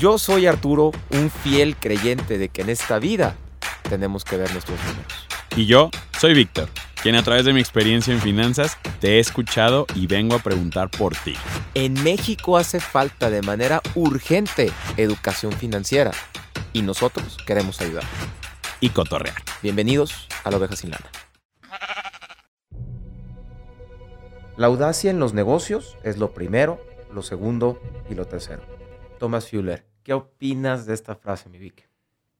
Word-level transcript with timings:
Yo 0.00 0.16
soy 0.16 0.46
Arturo, 0.46 0.92
un 1.10 1.30
fiel 1.30 1.76
creyente 1.76 2.38
de 2.38 2.48
que 2.48 2.62
en 2.62 2.70
esta 2.70 2.98
vida 2.98 3.36
tenemos 3.86 4.24
que 4.24 4.38
ver 4.38 4.50
nuestros 4.52 4.78
números. 4.86 5.12
Y 5.54 5.66
yo 5.66 5.90
soy 6.18 6.32
Víctor, 6.32 6.70
quien 7.02 7.16
a 7.16 7.22
través 7.22 7.44
de 7.44 7.52
mi 7.52 7.60
experiencia 7.60 8.14
en 8.14 8.20
finanzas 8.22 8.78
te 8.98 9.16
he 9.16 9.18
escuchado 9.18 9.84
y 9.94 10.06
vengo 10.06 10.36
a 10.36 10.38
preguntar 10.38 10.90
por 10.90 11.14
ti. 11.14 11.34
En 11.74 12.02
México 12.02 12.56
hace 12.56 12.80
falta 12.80 13.28
de 13.28 13.42
manera 13.42 13.82
urgente 13.94 14.72
educación 14.96 15.52
financiera 15.52 16.12
y 16.72 16.80
nosotros 16.80 17.36
queremos 17.46 17.82
ayudar. 17.82 18.04
Y 18.80 18.88
cotorrear. 18.88 19.36
Bienvenidos 19.62 20.28
a 20.44 20.50
la 20.50 20.56
oveja 20.56 20.76
sin 20.76 20.92
lana. 20.92 21.10
La 24.56 24.66
audacia 24.68 25.10
en 25.10 25.18
los 25.18 25.34
negocios 25.34 25.98
es 26.04 26.16
lo 26.16 26.32
primero, 26.32 26.82
lo 27.12 27.20
segundo 27.20 27.78
y 28.08 28.14
lo 28.14 28.24
tercero. 28.24 28.62
Thomas 29.18 29.50
Fuller, 29.50 29.89
¿qué 30.02 30.12
opinas 30.14 30.86
de 30.86 30.94
esta 30.94 31.14
frase, 31.14 31.48
mi 31.48 31.58
Vic? 31.58 31.88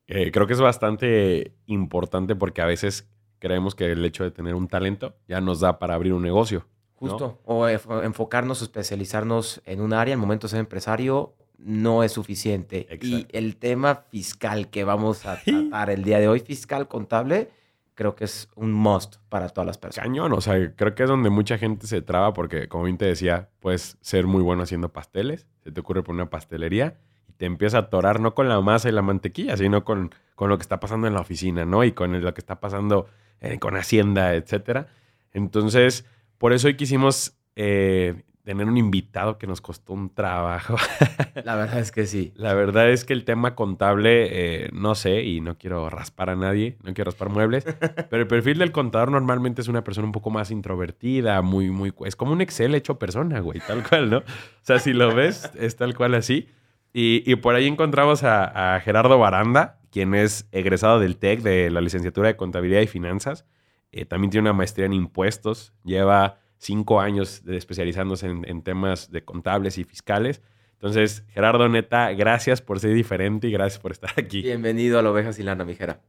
Eh, 0.06 0.30
creo 0.32 0.46
que 0.46 0.54
es 0.54 0.60
bastante 0.60 1.54
importante 1.66 2.34
porque 2.34 2.62
a 2.62 2.66
veces 2.66 3.08
creemos 3.38 3.74
que 3.74 3.86
el 3.92 4.04
hecho 4.04 4.24
de 4.24 4.30
tener 4.30 4.54
un 4.54 4.68
talento 4.68 5.14
ya 5.28 5.40
nos 5.40 5.60
da 5.60 5.78
para 5.78 5.94
abrir 5.94 6.12
un 6.12 6.22
negocio. 6.22 6.66
¿no? 7.00 7.08
Justo. 7.08 7.38
O 7.44 7.66
enf- 7.68 8.04
enfocarnos 8.04 8.60
especializarnos 8.62 9.62
en 9.64 9.80
un 9.80 9.92
área, 9.92 10.12
en 10.12 10.18
el 10.18 10.20
momento 10.20 10.46
de 10.46 10.50
ser 10.50 10.60
empresario, 10.60 11.34
no 11.58 12.02
es 12.02 12.12
suficiente. 12.12 12.86
Y 13.00 13.14
Exacto. 13.14 13.38
el 13.38 13.56
tema 13.56 13.94
fiscal 14.10 14.68
que 14.68 14.84
vamos 14.84 15.24
a 15.26 15.40
tratar 15.44 15.90
el 15.90 16.02
día 16.04 16.18
de 16.18 16.28
hoy, 16.28 16.40
fiscal 16.40 16.88
contable, 16.88 17.50
creo 17.94 18.14
que 18.16 18.24
es 18.24 18.48
un 18.56 18.72
must 18.72 19.16
para 19.28 19.48
todas 19.48 19.66
las 19.66 19.78
personas. 19.78 20.06
Cañón, 20.08 20.32
o 20.32 20.40
sea, 20.40 20.74
creo 20.74 20.94
que 20.94 21.02
es 21.04 21.08
donde 21.08 21.30
mucha 21.30 21.56
gente 21.58 21.86
se 21.86 22.02
traba 22.02 22.32
porque, 22.32 22.66
como 22.68 22.84
bien 22.84 22.98
te 22.98 23.04
decía, 23.04 23.48
puedes 23.60 23.96
ser 24.00 24.26
muy 24.26 24.42
bueno 24.42 24.62
haciendo 24.62 24.88
pasteles, 24.90 25.46
se 25.62 25.70
te 25.70 25.80
ocurre 25.80 26.02
poner 26.02 26.22
una 26.22 26.30
pastelería 26.30 26.98
y 27.09 27.09
te 27.40 27.46
empieza 27.46 27.78
a 27.78 27.80
atorar 27.80 28.20
no 28.20 28.34
con 28.34 28.50
la 28.50 28.60
masa 28.60 28.90
y 28.90 28.92
la 28.92 29.00
mantequilla, 29.00 29.56
sino 29.56 29.82
con, 29.82 30.14
con 30.34 30.50
lo 30.50 30.58
que 30.58 30.62
está 30.62 30.78
pasando 30.78 31.06
en 31.06 31.14
la 31.14 31.20
oficina, 31.20 31.64
¿no? 31.64 31.84
Y 31.84 31.92
con 31.92 32.20
lo 32.20 32.34
que 32.34 32.38
está 32.38 32.60
pasando 32.60 33.06
eh, 33.40 33.58
con 33.58 33.78
Hacienda, 33.78 34.34
etcétera. 34.34 34.88
Entonces, 35.32 36.04
por 36.36 36.52
eso 36.52 36.66
hoy 36.66 36.74
quisimos 36.76 37.38
eh, 37.56 38.24
tener 38.44 38.66
un 38.66 38.76
invitado 38.76 39.38
que 39.38 39.46
nos 39.46 39.62
costó 39.62 39.94
un 39.94 40.12
trabajo. 40.12 40.76
La 41.44 41.56
verdad 41.56 41.78
es 41.78 41.92
que 41.92 42.04
sí. 42.04 42.34
La 42.36 42.52
verdad 42.52 42.90
es 42.90 43.06
que 43.06 43.14
el 43.14 43.24
tema 43.24 43.54
contable, 43.54 44.64
eh, 44.64 44.70
no 44.74 44.94
sé, 44.94 45.22
y 45.22 45.40
no 45.40 45.56
quiero 45.56 45.88
raspar 45.88 46.28
a 46.28 46.36
nadie, 46.36 46.76
no 46.82 46.92
quiero 46.92 47.10
raspar 47.10 47.30
muebles, 47.30 47.64
pero 48.10 48.20
el 48.20 48.28
perfil 48.28 48.58
del 48.58 48.70
contador 48.70 49.10
normalmente 49.10 49.62
es 49.62 49.68
una 49.68 49.82
persona 49.82 50.04
un 50.04 50.12
poco 50.12 50.28
más 50.28 50.50
introvertida, 50.50 51.40
muy, 51.40 51.70
muy... 51.70 51.94
Es 52.04 52.16
como 52.16 52.32
un 52.32 52.42
Excel 52.42 52.74
hecho 52.74 52.98
persona, 52.98 53.40
güey, 53.40 53.60
tal 53.66 53.82
cual, 53.88 54.10
¿no? 54.10 54.18
O 54.18 54.24
sea, 54.60 54.78
si 54.78 54.92
lo 54.92 55.14
ves, 55.14 55.50
es 55.58 55.76
tal 55.76 55.96
cual 55.96 56.14
así. 56.16 56.46
Y, 56.92 57.22
y 57.30 57.36
por 57.36 57.54
ahí 57.54 57.66
encontramos 57.66 58.24
a, 58.24 58.74
a 58.74 58.80
Gerardo 58.80 59.18
Baranda, 59.18 59.78
quien 59.90 60.14
es 60.14 60.48
egresado 60.52 60.98
del 60.98 61.16
TEC 61.16 61.40
de 61.40 61.70
la 61.70 61.80
licenciatura 61.80 62.28
de 62.28 62.36
Contabilidad 62.36 62.80
y 62.80 62.86
Finanzas. 62.86 63.46
Eh, 63.92 64.04
también 64.04 64.30
tiene 64.30 64.48
una 64.48 64.56
maestría 64.56 64.86
en 64.86 64.92
impuestos, 64.92 65.72
lleva 65.84 66.38
cinco 66.58 67.00
años 67.00 67.44
de 67.44 67.56
especializándose 67.56 68.26
en, 68.26 68.44
en 68.48 68.62
temas 68.62 69.10
de 69.10 69.24
contables 69.24 69.78
y 69.78 69.84
fiscales. 69.84 70.42
Entonces, 70.74 71.24
Gerardo, 71.28 71.68
neta, 71.68 72.12
gracias 72.12 72.62
por 72.62 72.80
ser 72.80 72.94
diferente 72.94 73.48
y 73.48 73.52
gracias 73.52 73.80
por 73.80 73.92
estar 73.92 74.10
aquí. 74.16 74.42
Bienvenido 74.42 74.98
a 74.98 75.02
la 75.02 75.10
oveja 75.10 75.32
sin 75.32 75.46
lana, 75.46 75.64
mijera. 75.64 76.00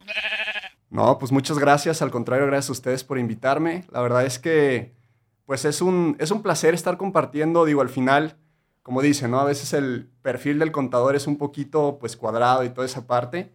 No, 0.89 1.17
pues 1.17 1.31
muchas 1.31 1.57
gracias. 1.57 2.01
Al 2.01 2.11
contrario, 2.11 2.47
gracias 2.47 2.69
a 2.69 2.73
ustedes 2.73 3.03
por 3.03 3.17
invitarme. 3.17 3.85
La 3.91 4.01
verdad 4.01 4.25
es 4.25 4.39
que, 4.39 4.93
pues 5.45 5.65
es 5.65 5.81
un, 5.81 6.15
es 6.19 6.31
un 6.31 6.41
placer 6.41 6.73
estar 6.73 6.97
compartiendo. 6.97 7.65
Digo, 7.65 7.81
al 7.81 7.89
final, 7.89 8.37
como 8.83 9.01
dicen, 9.01 9.31
¿no? 9.31 9.39
A 9.39 9.45
veces 9.45 9.73
el 9.73 10.09
perfil 10.21 10.59
del 10.59 10.71
contador 10.71 11.15
es 11.15 11.27
un 11.27 11.37
poquito, 11.37 11.97
pues, 11.99 12.17
cuadrado 12.17 12.63
y 12.63 12.69
toda 12.69 12.85
esa 12.85 13.05
parte. 13.07 13.51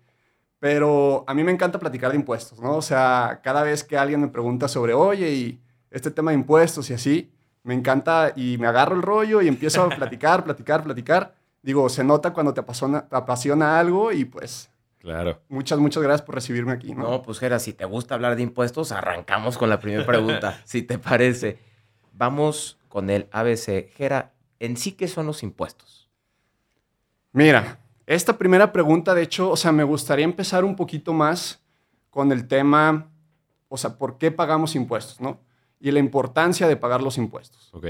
Pero 0.58 1.24
a 1.26 1.34
mí 1.34 1.44
me 1.44 1.52
encanta 1.52 1.78
platicar 1.78 2.10
de 2.12 2.16
impuestos, 2.16 2.60
¿no? 2.60 2.76
O 2.76 2.82
sea, 2.82 3.40
cada 3.42 3.62
vez 3.62 3.84
que 3.84 3.98
alguien 3.98 4.20
me 4.20 4.28
pregunta 4.28 4.68
sobre, 4.68 4.94
oye, 4.94 5.30
y 5.32 5.60
este 5.90 6.10
tema 6.10 6.30
de 6.30 6.36
impuestos 6.38 6.88
y 6.90 6.94
así, 6.94 7.30
me 7.62 7.74
encanta 7.74 8.32
y 8.36 8.56
me 8.58 8.66
agarro 8.66 8.94
el 8.94 9.02
rollo 9.02 9.42
y 9.42 9.48
empiezo 9.48 9.82
a 9.82 9.88
platicar, 9.90 10.44
platicar, 10.44 10.82
platicar. 10.82 11.34
Digo, 11.62 11.88
se 11.88 12.04
nota 12.04 12.32
cuando 12.32 12.54
te 12.54 12.60
apasiona, 12.60 13.06
te 13.08 13.16
apasiona 13.16 13.78
algo 13.78 14.12
y 14.12 14.24
pues 14.24 14.70
Claro. 15.00 15.40
muchas, 15.48 15.78
muchas 15.78 16.02
gracias 16.02 16.22
por 16.22 16.34
recibirme 16.36 16.72
aquí, 16.72 16.94
¿no? 16.94 17.02
No, 17.10 17.22
pues 17.22 17.38
Gera, 17.38 17.58
si 17.58 17.72
te 17.72 17.84
gusta 17.84 18.14
hablar 18.14 18.36
de 18.36 18.42
impuestos, 18.42 18.92
arrancamos 18.92 19.58
con 19.58 19.68
la 19.68 19.78
primera 19.78 20.06
pregunta, 20.06 20.60
si 20.64 20.82
te 20.82 20.98
parece. 20.98 21.58
Vamos 22.12 22.78
con 22.88 23.10
el 23.10 23.28
ABC. 23.30 23.90
Gera, 23.94 24.32
¿en 24.60 24.76
sí 24.76 24.92
qué 24.92 25.08
son 25.08 25.26
los 25.26 25.42
impuestos? 25.42 26.10
Mira, 27.32 27.80
esta 28.06 28.38
primera 28.38 28.72
pregunta, 28.72 29.14
de 29.14 29.22
hecho, 29.22 29.50
o 29.50 29.56
sea, 29.56 29.72
me 29.72 29.84
gustaría 29.84 30.24
empezar 30.24 30.64
un 30.64 30.76
poquito 30.76 31.12
más 31.12 31.62
con 32.10 32.32
el 32.32 32.46
tema, 32.48 33.10
o 33.68 33.76
sea, 33.76 33.98
¿por 33.98 34.16
qué 34.16 34.30
pagamos 34.30 34.74
impuestos, 34.74 35.20
no? 35.20 35.40
Y 35.80 35.90
la 35.90 35.98
importancia 35.98 36.68
de 36.68 36.76
pagar 36.76 37.02
los 37.02 37.18
impuestos. 37.18 37.68
Ok. 37.74 37.86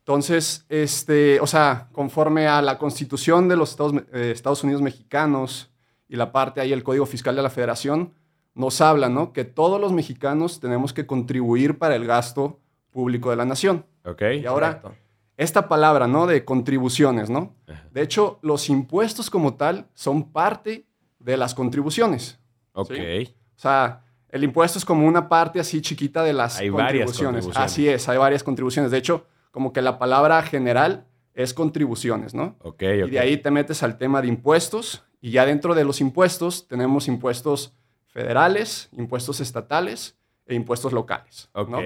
Entonces, 0.00 0.64
este, 0.70 1.38
o 1.40 1.46
sea, 1.46 1.90
conforme 1.92 2.48
a 2.48 2.62
la 2.62 2.78
Constitución 2.78 3.46
de 3.46 3.56
los 3.56 3.70
Estados, 3.70 3.94
eh, 4.12 4.30
Estados 4.32 4.64
Unidos 4.64 4.80
mexicanos 4.80 5.70
y 6.08 6.16
la 6.16 6.32
parte 6.32 6.62
ahí, 6.62 6.72
el 6.72 6.82
Código 6.82 7.04
Fiscal 7.04 7.36
de 7.36 7.42
la 7.42 7.50
Federación, 7.50 8.14
nos 8.54 8.80
habla, 8.80 9.10
¿no? 9.10 9.34
Que 9.34 9.44
todos 9.44 9.78
los 9.78 9.92
mexicanos 9.92 10.60
tenemos 10.60 10.94
que 10.94 11.06
contribuir 11.06 11.78
para 11.78 11.94
el 11.94 12.06
gasto 12.06 12.58
público 12.90 13.30
de 13.30 13.36
la 13.36 13.44
nación. 13.44 13.84
Ok. 14.04 14.22
Y 14.40 14.46
ahora, 14.46 14.80
Correcto. 14.80 15.07
Esta 15.38 15.68
palabra, 15.68 16.06
¿no? 16.06 16.26
De 16.26 16.44
contribuciones, 16.44 17.30
¿no? 17.30 17.54
De 17.92 18.02
hecho, 18.02 18.38
los 18.42 18.68
impuestos 18.68 19.30
como 19.30 19.54
tal 19.54 19.86
son 19.94 20.32
parte 20.32 20.84
de 21.20 21.36
las 21.36 21.54
contribuciones. 21.54 22.38
Ok. 22.72 22.92
Sí. 22.92 23.34
O 23.56 23.60
sea, 23.60 24.04
el 24.28 24.44
impuesto 24.44 24.78
es 24.78 24.84
como 24.84 25.06
una 25.06 25.28
parte 25.28 25.60
así 25.60 25.80
chiquita 25.80 26.22
de 26.24 26.32
las 26.32 26.58
Hay 26.58 26.68
varias 26.68 27.06
contribuciones. 27.06 27.44
contribuciones. 27.44 27.72
Así 27.72 27.88
es, 27.88 28.08
hay 28.08 28.18
varias 28.18 28.42
contribuciones. 28.42 28.90
De 28.90 28.98
hecho, 28.98 29.26
como 29.52 29.72
que 29.72 29.80
la 29.80 29.98
palabra 29.98 30.42
general 30.42 31.06
es 31.34 31.54
contribuciones, 31.54 32.34
¿no? 32.34 32.56
Ok, 32.60 32.82
Y 32.82 33.10
de 33.10 33.20
ahí 33.20 33.36
te 33.36 33.52
metes 33.52 33.84
al 33.84 33.96
tema 33.96 34.20
de 34.20 34.26
impuestos 34.26 35.04
y 35.20 35.30
ya 35.30 35.46
dentro 35.46 35.74
de 35.76 35.84
los 35.84 36.00
impuestos 36.00 36.66
tenemos 36.66 37.06
impuestos 37.06 37.74
federales, 38.08 38.88
impuestos 38.90 39.40
estatales 39.40 40.18
e 40.46 40.56
impuestos 40.56 40.92
locales. 40.92 41.48
Ok. 41.52 41.68
¿no? 41.68 41.78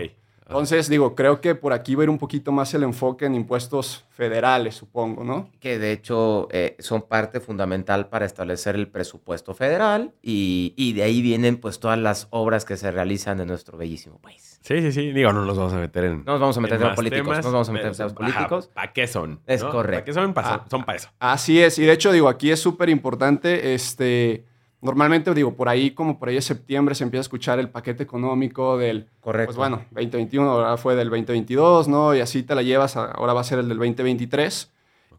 Entonces, 0.46 0.88
digo, 0.88 1.14
creo 1.14 1.40
que 1.40 1.54
por 1.54 1.72
aquí 1.72 1.94
va 1.94 2.02
a 2.02 2.04
ir 2.04 2.10
un 2.10 2.18
poquito 2.18 2.52
más 2.52 2.74
el 2.74 2.82
enfoque 2.82 3.24
en 3.26 3.34
impuestos 3.34 4.04
federales, 4.10 4.74
supongo, 4.74 5.24
¿no? 5.24 5.48
Que 5.60 5.78
de 5.78 5.92
hecho 5.92 6.48
eh, 6.50 6.76
son 6.78 7.02
parte 7.02 7.40
fundamental 7.40 8.08
para 8.08 8.26
establecer 8.26 8.74
el 8.74 8.88
presupuesto 8.88 9.54
federal 9.54 10.12
y, 10.20 10.74
y 10.76 10.92
de 10.92 11.04
ahí 11.04 11.22
vienen 11.22 11.56
pues 11.58 11.80
todas 11.80 11.98
las 11.98 12.26
obras 12.30 12.64
que 12.64 12.76
se 12.76 12.90
realizan 12.90 13.40
en 13.40 13.48
nuestro 13.48 13.78
bellísimo 13.78 14.18
país. 14.18 14.58
Sí, 14.62 14.80
sí, 14.80 14.92
sí. 14.92 15.12
Digo, 15.12 15.32
no 15.32 15.44
nos 15.44 15.56
vamos 15.56 15.72
a 15.72 15.78
meter 15.78 16.04
en. 16.04 16.24
No 16.24 16.32
nos 16.32 16.40
vamos 16.40 16.56
a 16.58 16.60
meter 16.60 16.74
en 16.76 16.80
temas 16.82 16.96
políticos, 16.96 17.28
no 17.28 17.34
nos 17.42 17.52
vamos 17.52 17.68
a 17.68 17.72
meter 17.72 17.86
en 17.88 17.96
temas 17.96 18.12
políticos. 18.12 18.70
¿Para 18.74 18.92
qué 18.92 19.06
son? 19.06 19.40
Es 19.46 19.62
¿no? 19.62 19.70
correcto. 19.70 19.94
¿Para 19.96 20.04
qué 20.04 20.12
son? 20.12 20.34
Pa- 20.34 20.42
Ah, 20.44 20.66
son 20.70 20.84
para 20.84 20.96
eso. 20.96 21.08
Así 21.18 21.60
es, 21.60 21.78
y 21.78 21.84
de 21.84 21.92
hecho, 21.92 22.12
digo, 22.12 22.28
aquí 22.28 22.50
es 22.50 22.60
súper 22.60 22.88
importante, 22.90 23.74
este, 23.74 24.44
normalmente, 24.82 25.32
digo, 25.32 25.54
por 25.54 25.68
ahí, 25.68 25.92
como 25.92 26.18
por 26.18 26.28
ahí 26.28 26.34
de 26.34 26.42
septiembre, 26.42 26.94
se 26.94 27.04
empieza 27.04 27.20
a 27.20 27.22
escuchar 27.22 27.58
el 27.58 27.70
paquete 27.70 28.02
económico 28.02 28.76
del, 28.76 29.06
Correcto. 29.20 29.46
pues 29.46 29.56
bueno, 29.56 29.84
2021, 29.92 30.50
ahora 30.50 30.76
fue 30.76 30.94
del 30.96 31.08
2022, 31.08 31.88
¿no? 31.88 32.14
Y 32.14 32.20
así 32.20 32.42
te 32.42 32.54
la 32.54 32.62
llevas, 32.62 32.96
a- 32.96 33.12
ahora 33.12 33.32
va 33.32 33.40
a 33.40 33.44
ser 33.44 33.60
el 33.60 33.68
del 33.68 33.78
2023. 33.78 34.70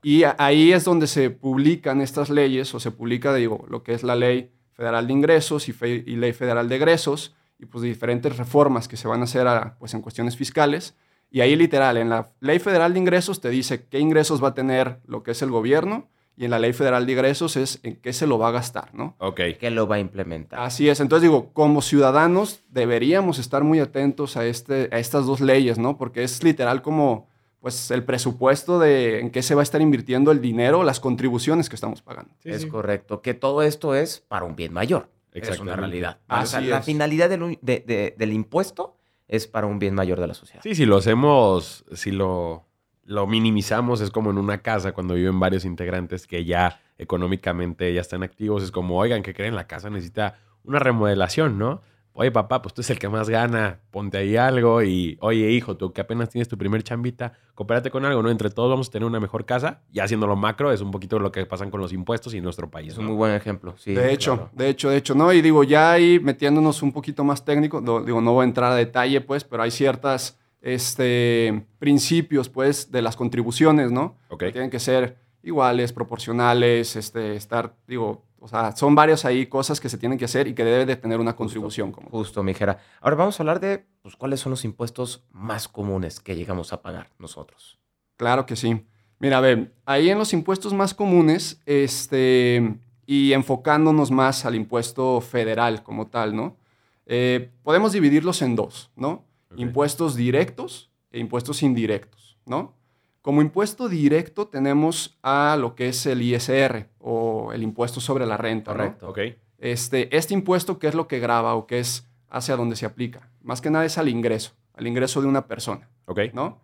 Y 0.04 0.24
a- 0.24 0.36
ahí 0.38 0.74
es 0.74 0.84
donde 0.84 1.08
se 1.08 1.30
publican 1.30 2.02
estas 2.02 2.30
leyes, 2.30 2.74
o 2.76 2.80
se 2.80 2.92
publica, 2.92 3.34
digo, 3.34 3.66
lo 3.70 3.84
que 3.84 3.94
es 3.94 4.04
la 4.04 4.16
Ley 4.16 4.52
Federal 4.74 5.08
de 5.08 5.14
Ingresos 5.14 5.70
y, 5.70 5.72
fe- 5.72 6.04
y 6.06 6.16
Ley 6.18 6.34
Federal 6.34 6.68
de 6.68 6.76
Egresos, 6.76 7.34
y 7.58 7.66
pues 7.66 7.84
diferentes 7.84 8.36
reformas 8.38 8.88
que 8.90 8.98
se 8.98 9.08
van 9.08 9.22
a 9.22 9.24
hacer 9.24 9.48
a, 9.48 9.76
pues, 9.80 9.94
en 9.94 10.02
cuestiones 10.02 10.36
fiscales. 10.36 10.96
Y 11.32 11.40
ahí 11.42 11.56
literal, 11.56 11.96
en 11.98 12.10
la 12.10 12.32
Ley 12.42 12.60
Federal 12.60 12.92
de 12.94 13.00
Ingresos 13.00 13.40
te 13.40 13.50
dice 13.50 13.86
qué 13.90 14.00
ingresos 14.00 14.44
va 14.44 14.50
a 14.50 14.54
tener 14.54 15.00
lo 15.08 15.24
que 15.24 15.32
es 15.32 15.42
el 15.42 15.50
gobierno, 15.52 16.10
y 16.36 16.46
en 16.46 16.52
la 16.52 16.60
Ley 16.60 16.74
Federal 16.74 17.06
de 17.06 17.14
Egresos 17.14 17.56
es 17.58 17.80
en 17.84 17.96
qué 17.98 18.12
se 18.14 18.26
lo 18.28 18.38
va 18.40 18.48
a 18.48 18.52
gastar, 18.52 18.94
¿no? 18.94 19.16
Ok. 19.20 19.40
que 19.60 19.70
lo 19.70 19.88
va 19.88 19.96
a 19.98 20.00
implementar. 20.00 20.60
Así 20.60 20.90
es. 20.90 21.00
Entonces 21.00 21.22
digo, 21.30 21.52
como 21.54 21.82
ciudadanos 21.82 22.62
deberíamos 22.70 23.38
estar 23.40 23.64
muy 23.64 23.80
atentos 23.80 24.36
a, 24.38 24.46
este, 24.46 24.90
a 24.92 25.00
estas 25.00 25.26
dos 25.26 25.42
leyes, 25.42 25.78
¿no? 25.78 25.98
Porque 25.98 26.24
es 26.24 26.44
literal 26.44 26.82
como 26.82 27.28
pues 27.60 27.92
el 27.92 28.04
presupuesto 28.04 28.78
de 28.78 29.22
en 29.22 29.30
qué 29.32 29.42
se 29.42 29.56
va 29.56 29.62
a 29.62 29.64
estar 29.64 29.80
invirtiendo 29.82 30.32
el 30.32 30.42
dinero, 30.42 30.84
las 30.84 31.00
contribuciones 31.00 31.70
que 31.70 31.76
estamos 31.76 32.02
pagando. 32.02 32.32
Sí, 32.40 32.50
es 32.50 32.64
sí. 32.64 32.68
correcto. 32.68 33.22
Que 33.22 33.34
todo 33.34 33.62
esto 33.62 33.96
es 33.96 34.20
para 34.28 34.44
un 34.44 34.56
bien 34.58 34.74
mayor. 34.74 35.10
Es 35.32 35.60
una 35.60 35.76
realidad. 35.76 36.20
Así 36.28 36.44
O 36.58 36.60
sea, 36.60 36.62
la 36.62 36.82
finalidad 36.82 37.30
del, 37.30 37.42
u- 37.44 37.58
de- 37.62 37.80
de- 37.88 38.16
del 38.18 38.34
impuesto 38.34 38.98
es 39.30 39.48
para 39.48 39.66
un 39.66 39.80
bien 39.80 39.96
mayor 39.96 40.20
de 40.20 40.28
la 40.28 40.34
sociedad. 40.34 40.62
Sí, 40.62 40.76
si 40.76 40.86
lo 40.86 40.98
hacemos, 40.98 41.86
si 41.94 42.12
lo, 42.12 42.66
lo 43.06 43.28
minimizamos, 43.28 44.02
es 44.02 44.12
como 44.12 44.32
en 44.32 44.38
una 44.38 44.60
casa 44.60 44.94
cuando 44.94 45.14
viven 45.16 45.40
varios 45.40 45.66
integrantes 45.66 46.28
que 46.28 46.46
ya 46.46 46.80
económicamente 46.98 47.94
ya 47.94 48.02
están 48.02 48.24
activos. 48.24 48.64
Es 48.64 48.72
como, 48.72 48.98
oigan, 48.98 49.24
¿qué 49.24 49.34
creen? 49.34 49.56
La 49.56 49.68
casa 49.68 49.90
necesita 49.90 50.36
una 50.64 50.80
remodelación, 50.80 51.58
¿no? 51.58 51.82
oye 52.14 52.32
papá, 52.32 52.62
pues 52.62 52.74
tú 52.74 52.82
eres 52.82 52.92
el 52.92 53.00
que 53.00 53.10
más 53.10 53.30
gana, 53.30 53.80
ponte 53.92 54.18
ahí 54.18 54.38
algo 54.38 54.84
y, 54.84 55.18
oye 55.20 55.50
hijo, 55.52 55.76
tú 55.76 55.92
que 55.92 56.02
apenas 56.02 56.30
tienes 56.30 56.48
tu 56.48 56.58
primer 56.58 56.84
chambita, 56.84 57.34
coopérate 57.56 57.90
con 57.90 58.06
algo, 58.06 58.22
¿no? 58.22 58.30
Entre 58.30 58.50
todos 58.50 58.70
vamos 58.70 58.90
a 58.90 58.92
tener 58.92 59.08
una 59.08 59.20
mejor 59.20 59.46
casa 59.46 59.82
y 59.92 60.00
haciéndolo 60.00 60.36
macro 60.36 60.72
es 60.72 60.82
un 60.82 60.92
poquito 60.92 61.20
lo 61.20 61.32
que 61.32 61.46
pasan 61.46 61.72
con 61.72 61.82
los 61.82 61.92
impuestos 61.92 62.34
y 62.34 62.42
nuestro 62.42 62.70
país. 62.70 62.94
Es 62.94 63.00
un 63.00 63.06
muy 63.06 63.16
buen 63.16 63.34
ejemplo, 63.34 63.76
sí. 63.78 63.94
de 63.94 64.14
hecho, 64.14 64.36
claro. 64.36 64.52
de 64.54 64.70
hecho, 64.70 64.90
de 64.90 64.98
hecho, 64.98 65.16
¿no? 65.16 65.34
Y 65.34 65.42
digo, 65.42 65.64
ya 65.64 65.92
ahí 65.92 66.20
metiéndonos 66.20 66.82
un 66.84 66.92
poquito 66.92 67.24
más 67.24 67.44
técnico, 67.44 67.82
digo, 67.82 68.22
no 68.22 68.34
voy 68.34 68.44
a 68.44 68.48
entrar 68.48 68.72
a 68.72 68.76
detalle, 68.76 69.22
pues, 69.22 69.44
pero 69.44 69.64
hay 69.64 69.72
ciertas 69.72 70.40
este, 70.64 71.66
principios, 71.78 72.50
pues, 72.50 72.90
de 72.90 73.02
las 73.02 73.16
contribuciones, 73.16 73.92
¿no? 73.92 74.16
Que 74.40 74.52
tienen 74.52 74.72
que 74.72 74.80
ser 74.80 75.18
iguales, 75.44 75.92
proporcionales, 75.92 76.96
este, 76.96 77.36
estar, 77.36 77.76
digo, 77.86 78.24
o 78.40 78.48
sea, 78.48 78.74
son 78.76 78.96
varias 78.96 79.26
ahí 79.26 79.46
cosas 79.46 79.80
que 79.80 79.90
se 79.90 79.98
tienen 79.98 80.18
que 80.18 80.26
hacer 80.26 80.48
y 80.48 80.54
que 80.54 80.64
debe 80.64 80.86
de 80.86 80.96
tener 80.96 81.20
una 81.20 81.36
contribución. 81.36 81.92
Como, 81.92 82.10
Justo, 82.10 82.44
mijera. 82.44 82.80
Ahora 83.02 83.18
vamos 83.18 83.40
a 83.40 83.44
hablar 83.44 83.60
de 83.60 83.86
pues, 84.02 84.16
cuáles 84.16 84.40
son 84.40 84.52
los 84.52 84.64
impuestos 84.64 85.26
más 85.32 85.68
comunes 85.68 86.22
que 86.22 86.36
llegamos 86.36 86.72
a 86.72 86.82
pagar 86.82 87.10
nosotros. 87.20 87.78
Claro 88.16 88.46
que 88.46 88.56
sí. 88.56 88.86
Mira, 89.20 89.38
a 89.40 89.42
ver, 89.42 89.74
ahí 89.86 90.10
en 90.10 90.18
los 90.18 90.32
impuestos 90.34 90.74
más 90.74 90.94
comunes, 90.94 91.62
este, 91.66 92.78
y 93.06 93.34
enfocándonos 93.34 94.12
más 94.12 94.46
al 94.46 94.56
impuesto 94.56 95.20
federal 95.20 95.84
como 95.84 96.08
tal, 96.08 96.36
¿no? 96.36 96.58
Eh, 97.06 97.52
podemos 97.64 97.92
dividirlos 97.92 98.42
en 98.42 98.56
dos, 98.56 98.92
¿no? 98.96 99.26
Impuestos 99.58 100.16
directos 100.16 100.92
e 101.12 101.20
impuestos 101.20 101.64
indirectos, 101.64 102.38
¿no? 102.46 102.74
Como 103.22 103.42
impuesto 103.42 103.88
directo 103.88 104.48
tenemos 104.48 105.18
a 105.24 105.56
lo 105.58 105.76
que 105.76 105.88
es 105.88 106.06
el 106.06 106.22
ISR 106.22 106.90
o 107.00 107.54
el 107.54 107.64
impuesto 107.64 108.02
sobre 108.02 108.26
la 108.26 108.36
renta, 108.36 108.72
¿no? 108.72 108.78
Correcto. 108.78 109.10
Ok. 109.10 109.20
Este, 109.60 110.16
este 110.16 110.34
impuesto, 110.34 110.78
¿qué 110.78 110.88
es 110.88 110.96
lo 110.96 111.08
que 111.08 111.20
graba 111.20 111.56
o 111.56 111.66
qué 111.66 111.80
es 111.80 112.06
hacia 112.30 112.58
dónde 112.58 112.76
se 112.76 112.86
aplica? 112.86 113.30
Más 113.42 113.62
que 113.62 113.70
nada 113.70 113.86
es 113.86 113.98
al 113.98 114.10
ingreso, 114.10 114.52
al 114.74 114.88
ingreso 114.88 115.22
de 115.22 115.28
una 115.28 115.48
persona. 115.48 115.90
Ok. 116.06 116.20
¿no? 116.34 116.60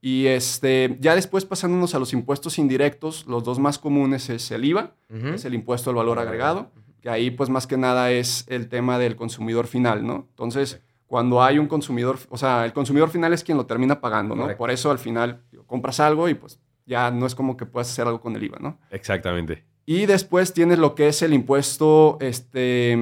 Y 0.00 0.26
este, 0.26 0.96
ya 1.00 1.14
después 1.14 1.44
pasándonos 1.44 1.94
a 1.94 1.98
los 1.98 2.12
impuestos 2.12 2.58
indirectos, 2.58 3.26
los 3.26 3.44
dos 3.44 3.58
más 3.58 3.78
comunes 3.78 4.30
es 4.30 4.50
el 4.50 4.64
IVA, 4.64 4.94
es 5.34 5.44
el 5.44 5.54
impuesto 5.54 5.90
al 5.90 5.96
valor 5.96 6.18
agregado, 6.18 6.70
que 7.02 7.10
ahí 7.10 7.30
pues 7.30 7.50
más 7.50 7.66
que 7.66 7.76
nada 7.76 8.10
es 8.10 8.46
el 8.48 8.68
tema 8.68 8.98
del 8.98 9.14
consumidor 9.14 9.66
final, 9.66 10.06
¿no? 10.06 10.26
Entonces, 10.30 10.80
cuando 11.10 11.42
hay 11.42 11.58
un 11.58 11.66
consumidor, 11.66 12.20
o 12.28 12.38
sea, 12.38 12.64
el 12.64 12.72
consumidor 12.72 13.10
final 13.10 13.32
es 13.32 13.42
quien 13.42 13.58
lo 13.58 13.66
termina 13.66 14.00
pagando, 14.00 14.36
¿no? 14.36 14.42
Correcto. 14.42 14.58
Por 14.58 14.70
eso 14.70 14.92
al 14.92 15.00
final 15.00 15.42
digo, 15.50 15.66
compras 15.66 15.98
algo 15.98 16.28
y 16.28 16.34
pues 16.34 16.60
ya 16.86 17.10
no 17.10 17.26
es 17.26 17.34
como 17.34 17.56
que 17.56 17.66
puedas 17.66 17.90
hacer 17.90 18.06
algo 18.06 18.20
con 18.20 18.36
el 18.36 18.44
IVA, 18.44 18.58
¿no? 18.60 18.78
Exactamente. 18.92 19.64
Y 19.86 20.06
después 20.06 20.52
tienes 20.52 20.78
lo 20.78 20.94
que 20.94 21.08
es 21.08 21.20
el 21.22 21.34
impuesto 21.34 22.16
este, 22.20 22.96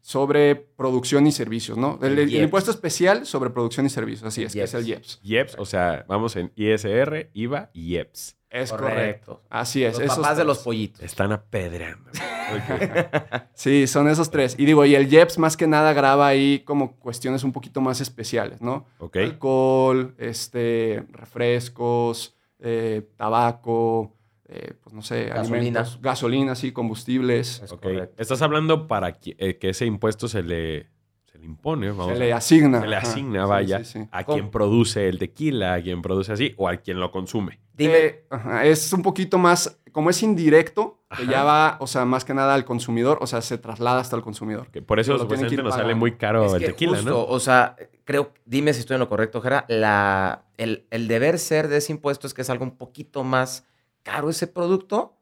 sobre 0.00 0.56
producción 0.56 1.28
y 1.28 1.30
servicios, 1.30 1.78
¿no? 1.78 2.00
El, 2.02 2.14
El 2.14 2.18
el 2.18 2.30
IEPS. 2.30 2.42
impuesto 2.42 2.70
especial 2.72 3.24
sobre 3.24 3.50
producción 3.50 3.86
y 3.86 3.88
servicios, 3.88 4.24
así 4.26 4.42
es, 4.42 4.52
que 4.52 4.64
es 4.64 4.74
el 4.74 4.88
IEPS. 4.88 5.20
IEPS, 5.22 5.54
o 5.58 5.64
sea, 5.64 6.04
vamos 6.08 6.34
en 6.34 6.50
ISR, 6.56 7.30
IVA 7.34 7.70
y 7.72 7.94
IEPS. 7.94 8.36
Es 8.54 8.70
Correcto. 8.70 8.94
correcto. 8.94 9.42
Así 9.50 9.82
es. 9.82 9.94
Los 9.94 10.02
esos 10.04 10.16
papás 10.18 10.36
de 10.36 10.44
los 10.44 10.58
pollitos. 10.60 11.02
Están 11.02 11.32
apedreando. 11.32 12.08
Ok. 12.10 13.42
Sí, 13.54 13.86
son 13.86 14.08
esos 14.08 14.30
tres. 14.30 14.54
Y 14.58 14.64
digo, 14.64 14.84
y 14.84 14.94
el 14.94 15.12
IEPS 15.12 15.38
más 15.38 15.56
que 15.56 15.66
nada 15.66 15.92
graba 15.92 16.26
ahí 16.28 16.60
como 16.60 16.96
cuestiones 16.96 17.42
un 17.44 17.52
poquito 17.52 17.80
más 17.80 18.00
especiales, 18.00 18.60
¿no? 18.62 18.86
Ok. 18.98 19.16
Alcohol, 19.16 20.14
este, 20.18 21.04
refrescos, 21.10 22.36
eh, 22.60 23.08
tabaco, 23.16 24.16
eh, 24.46 24.74
pues 24.82 24.94
no 24.94 25.02
sé, 25.02 25.24
Gasolina. 25.26 25.56
alimentos, 25.56 25.98
gasolina, 26.00 26.54
sí, 26.54 26.72
combustibles. 26.72 27.60
Es 27.64 27.72
Ok. 27.72 27.82
correcto. 27.82 28.22
Estás 28.22 28.40
hablando 28.42 28.86
para 28.86 29.12
que, 29.14 29.34
eh, 29.38 29.58
que 29.58 29.70
ese 29.70 29.86
impuesto 29.86 30.28
se 30.28 30.42
le, 30.42 30.88
se 31.32 31.38
le 31.38 31.46
impone, 31.46 31.88
vamos 31.88 32.08
Se 32.08 32.12
a- 32.12 32.16
le 32.18 32.32
asigna. 32.32 32.80
se 32.80 32.86
le 32.86 32.96
asigna, 32.96 33.46
vaya, 33.46 33.78
sí, 33.84 34.00
sí. 34.00 34.08
a 34.12 34.24
¿Cómo? 34.24 34.36
quien 34.38 34.50
produce 34.50 35.08
el 35.08 35.18
tequila, 35.18 35.74
a 35.74 35.82
quien 35.82 36.02
produce 36.02 36.32
así, 36.32 36.54
o 36.56 36.68
a 36.68 36.76
quien 36.76 37.00
lo 37.00 37.10
consume. 37.10 37.58
Dime, 37.76 37.96
Eh, 37.96 38.26
es 38.64 38.92
un 38.92 39.02
poquito 39.02 39.36
más, 39.36 39.78
como 39.92 40.10
es 40.10 40.22
indirecto, 40.22 41.00
que 41.16 41.26
ya 41.26 41.42
va, 41.44 41.76
o 41.80 41.86
sea, 41.86 42.04
más 42.04 42.24
que 42.24 42.34
nada 42.34 42.54
al 42.54 42.64
consumidor, 42.64 43.18
o 43.20 43.26
sea, 43.26 43.42
se 43.42 43.58
traslada 43.58 44.00
hasta 44.00 44.16
el 44.16 44.22
consumidor. 44.22 44.70
Que 44.70 44.80
por 44.80 45.00
eso 45.00 45.18
supuestamente 45.18 45.62
nos 45.62 45.74
sale 45.74 45.94
muy 45.94 46.16
caro 46.16 46.46
es 46.46 46.52
el 46.54 46.60
que 46.60 46.66
tequila, 46.68 46.92
justo, 46.96 47.10
¿no? 47.10 47.24
o 47.24 47.40
sea, 47.40 47.76
creo, 48.04 48.32
dime 48.44 48.72
si 48.72 48.80
estoy 48.80 48.94
en 48.94 49.00
lo 49.00 49.08
correcto, 49.08 49.40
Jera, 49.40 49.64
la, 49.68 50.44
el, 50.56 50.86
el 50.90 51.08
deber 51.08 51.38
ser 51.38 51.68
de 51.68 51.78
ese 51.78 51.92
impuesto 51.92 52.26
es 52.26 52.34
que 52.34 52.42
es 52.42 52.50
algo 52.50 52.64
un 52.64 52.76
poquito 52.76 53.24
más 53.24 53.66
caro 54.02 54.30
ese 54.30 54.46
producto, 54.46 55.16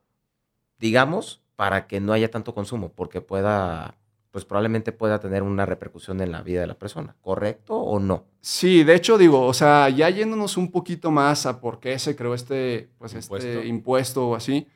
digamos, 0.79 1.41
para 1.57 1.87
que 1.87 2.01
no 2.01 2.13
haya 2.13 2.31
tanto 2.31 2.55
consumo, 2.55 2.93
porque 2.93 3.21
pueda, 3.21 3.95
pues 4.33 4.45
probablemente 4.45 4.91
pueda 4.91 5.21
tener 5.21 5.43
una 5.45 5.65
repercusión 5.67 6.21
en 6.21 6.33
la 6.33 6.43
vida 6.43 6.63
de 6.63 6.67
la 6.67 6.75
persona, 6.75 7.15
¿correcto 7.21 7.77
o 7.77 8.01
no? 8.01 8.25
Sí, 8.41 8.83
de 8.83 8.95
hecho 8.97 9.19
digo, 9.19 9.47
o 9.47 9.53
sea, 9.55 9.89
ya 9.91 10.09
yéndonos 10.11 10.57
un 10.57 10.71
poquito 10.73 11.11
más 11.13 11.47
a 11.47 11.61
por 11.61 11.79
qué 11.79 11.97
se 12.01 12.17
creó 12.17 12.35
este, 12.35 12.89
pues 12.99 13.13
Impuesto. 13.13 13.37
este 13.37 13.67
impuesto 13.69 14.29
o 14.31 14.35
así, 14.35 14.67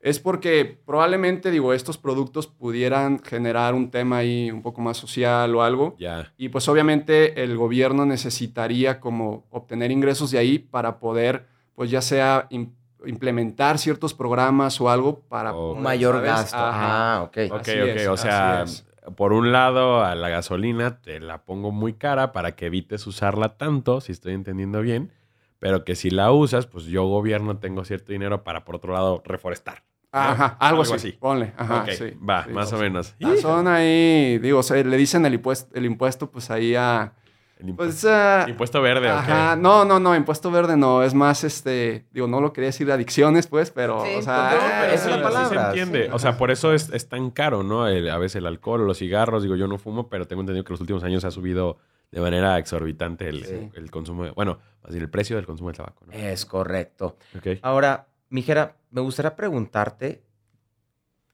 es 0.00 0.18
porque 0.18 0.78
probablemente 0.84 1.50
digo, 1.50 1.72
estos 1.72 1.96
productos 1.96 2.46
pudieran 2.48 3.22
generar 3.22 3.72
un 3.72 3.90
tema 3.90 4.18
ahí 4.18 4.50
un 4.50 4.60
poco 4.60 4.82
más 4.82 4.98
social 4.98 5.54
o 5.54 5.62
algo. 5.62 5.96
Ya. 5.98 6.30
Y 6.36 6.50
pues 6.50 6.68
obviamente 6.68 7.42
el 7.42 7.56
gobierno 7.56 8.04
necesitaría 8.04 9.00
como 9.00 9.46
obtener 9.50 9.90
ingresos 9.90 10.30
de 10.32 10.36
ahí 10.38 10.58
para 10.58 10.98
poder, 10.98 11.46
pues 11.74 11.88
ya 11.90 12.02
sea 12.02 12.48
im- 12.50 12.72
implementar 13.06 13.78
ciertos 13.78 14.12
programas 14.12 14.78
o 14.80 14.90
algo 14.90 15.20
para... 15.20 15.54
O- 15.54 15.68
Un 15.68 15.70
poder, 15.76 15.84
mayor 15.84 16.14
¿sabes? 16.16 16.30
gasto. 16.30 16.56
Ajá. 16.58 17.14
Ah, 17.16 17.22
ok. 17.22 17.36
Ok, 17.52 17.60
Así 17.60 17.80
ok. 17.80 17.86
es, 17.96 18.08
o 18.08 18.16
sea, 18.18 18.62
es. 18.64 18.84
Por 19.16 19.32
un 19.32 19.52
lado, 19.52 20.04
a 20.04 20.14
la 20.14 20.28
gasolina 20.28 21.00
te 21.00 21.20
la 21.20 21.44
pongo 21.44 21.70
muy 21.70 21.94
cara 21.94 22.32
para 22.32 22.56
que 22.56 22.66
evites 22.66 23.06
usarla 23.06 23.56
tanto, 23.56 24.00
si 24.00 24.12
estoy 24.12 24.34
entendiendo 24.34 24.80
bien. 24.80 25.12
Pero 25.58 25.84
que 25.84 25.94
si 25.94 26.10
la 26.10 26.30
usas, 26.32 26.66
pues 26.66 26.84
yo 26.84 27.04
gobierno 27.04 27.58
tengo 27.58 27.84
cierto 27.84 28.12
dinero 28.12 28.44
para, 28.44 28.64
por 28.64 28.76
otro 28.76 28.92
lado, 28.92 29.22
reforestar. 29.24 29.82
¿no? 30.12 30.20
Ajá, 30.20 30.56
algo, 30.60 30.82
Algo 30.82 30.82
así, 30.82 31.08
así. 31.08 31.12
ponle. 31.12 31.52
Ajá, 31.56 31.86
sí, 31.90 32.12
va, 32.28 32.44
sí, 32.44 32.50
más 32.50 32.68
sí. 32.68 32.74
o 32.74 32.78
menos. 32.78 33.14
Ah, 33.22 33.34
Son 33.40 33.66
ahí, 33.66 34.38
digo, 34.38 34.58
o 34.60 34.62
sea, 34.62 34.82
le 34.82 34.96
dicen 34.96 35.24
el 35.26 35.34
impuesto, 35.34 35.74
el 35.74 35.86
impuesto 35.86 36.30
pues 36.30 36.50
ahí 36.50 36.74
a... 36.74 37.14
El 37.58 37.74
Pues, 37.74 38.04
impuesto 38.48 38.82
verde. 38.82 39.08
Ajá, 39.08 39.56
no, 39.56 39.84
no, 39.84 39.98
no, 40.00 40.14
impuesto 40.16 40.50
verde 40.50 40.76
no, 40.76 41.02
es 41.02 41.14
más, 41.14 41.44
este, 41.44 42.04
digo, 42.10 42.26
no 42.26 42.40
lo 42.40 42.52
quería 42.52 42.68
decir 42.68 42.90
adicciones, 42.90 43.46
pues, 43.46 43.70
pero, 43.70 44.04
Sí, 44.04 44.16
o 44.16 44.22
sea... 44.22 44.50
control, 44.50 44.70
eh, 44.70 44.74
pero 44.80 44.92
es 44.92 45.06
una 45.06 45.16
sí, 45.16 45.22
palabra, 45.22 45.48
sí 45.48 45.54
se 45.76 45.82
entiende. 45.82 46.06
sí. 46.06 46.10
O 46.12 46.18
sea, 46.18 46.36
por 46.36 46.50
eso 46.50 46.72
es, 46.72 46.90
es 46.90 47.08
tan 47.08 47.30
caro, 47.30 47.62
¿no? 47.62 47.86
El- 47.86 48.10
a 48.10 48.18
veces 48.18 48.36
el 48.36 48.46
alcohol 48.46 48.82
o 48.82 48.84
los 48.84 48.98
cigarros. 48.98 49.42
Digo, 49.44 49.54
yo 49.56 49.66
no 49.68 49.78
fumo, 49.78 50.08
pero 50.08 50.26
tengo 50.26 50.40
entendido 50.42 50.64
que 50.64 50.72
los 50.72 50.80
últimos 50.80 51.04
años 51.04 51.24
ha 51.24 51.30
subido 51.30 51.78
de 52.10 52.20
manera 52.20 52.58
exorbitante 52.58 53.28
el, 53.28 53.44
Sí. 53.44 53.70
el 53.74 53.90
consumo. 53.90 54.24
de- 54.24 54.30
bueno, 54.32 54.58
bien 54.88 55.02
el 55.02 55.08
precio 55.10 55.36
del 55.36 55.46
consumo 55.46 55.70
del 55.70 55.76
tabaco, 55.76 56.04
¿no? 56.06 56.12
Es 56.12 56.44
correcto. 56.44 57.16
Ok. 57.36 57.58
Ahora, 57.62 58.06
Mijera, 58.30 58.76
me 58.90 59.00
gustaría 59.00 59.36
preguntarte, 59.36 60.22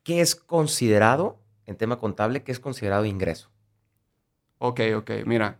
¿qué 0.03 0.21
es 0.21 0.35
considerado, 0.35 1.39
en 1.65 1.75
tema 1.75 1.97
contable, 1.97 2.43
qué 2.43 2.51
es 2.51 2.59
considerado 2.59 3.05
ingreso? 3.05 3.49
Ok, 4.59 4.79
ok, 4.95 5.11
mira. 5.25 5.57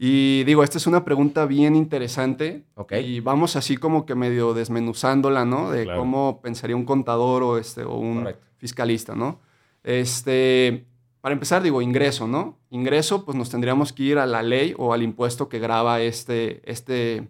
Y 0.00 0.44
digo, 0.44 0.62
esta 0.62 0.78
es 0.78 0.86
una 0.86 1.04
pregunta 1.04 1.44
bien 1.44 1.74
interesante. 1.74 2.62
Ok. 2.76 2.92
Y 3.02 3.18
vamos 3.18 3.56
así 3.56 3.76
como 3.76 4.06
que 4.06 4.14
medio 4.14 4.54
desmenuzándola, 4.54 5.44
¿no? 5.44 5.72
De 5.72 5.82
Claro. 5.84 5.98
cómo 5.98 6.40
pensaría 6.40 6.76
un 6.76 6.84
contador 6.84 7.42
o, 7.42 7.58
este, 7.58 7.82
o 7.82 7.96
un 7.96 8.18
Correcto. 8.20 8.46
fiscalista, 8.58 9.14
¿no? 9.16 9.40
Este, 9.82 10.86
para 11.20 11.32
empezar, 11.32 11.62
digo, 11.62 11.82
ingreso, 11.82 12.28
¿no? 12.28 12.58
Ingreso, 12.70 13.24
pues 13.24 13.36
nos 13.36 13.50
tendríamos 13.50 13.92
que 13.92 14.04
ir 14.04 14.18
a 14.18 14.26
la 14.26 14.42
ley 14.42 14.72
o 14.78 14.92
al 14.92 15.02
impuesto 15.02 15.48
que 15.48 15.58
graba 15.58 16.00
este, 16.00 16.60
este, 16.70 17.26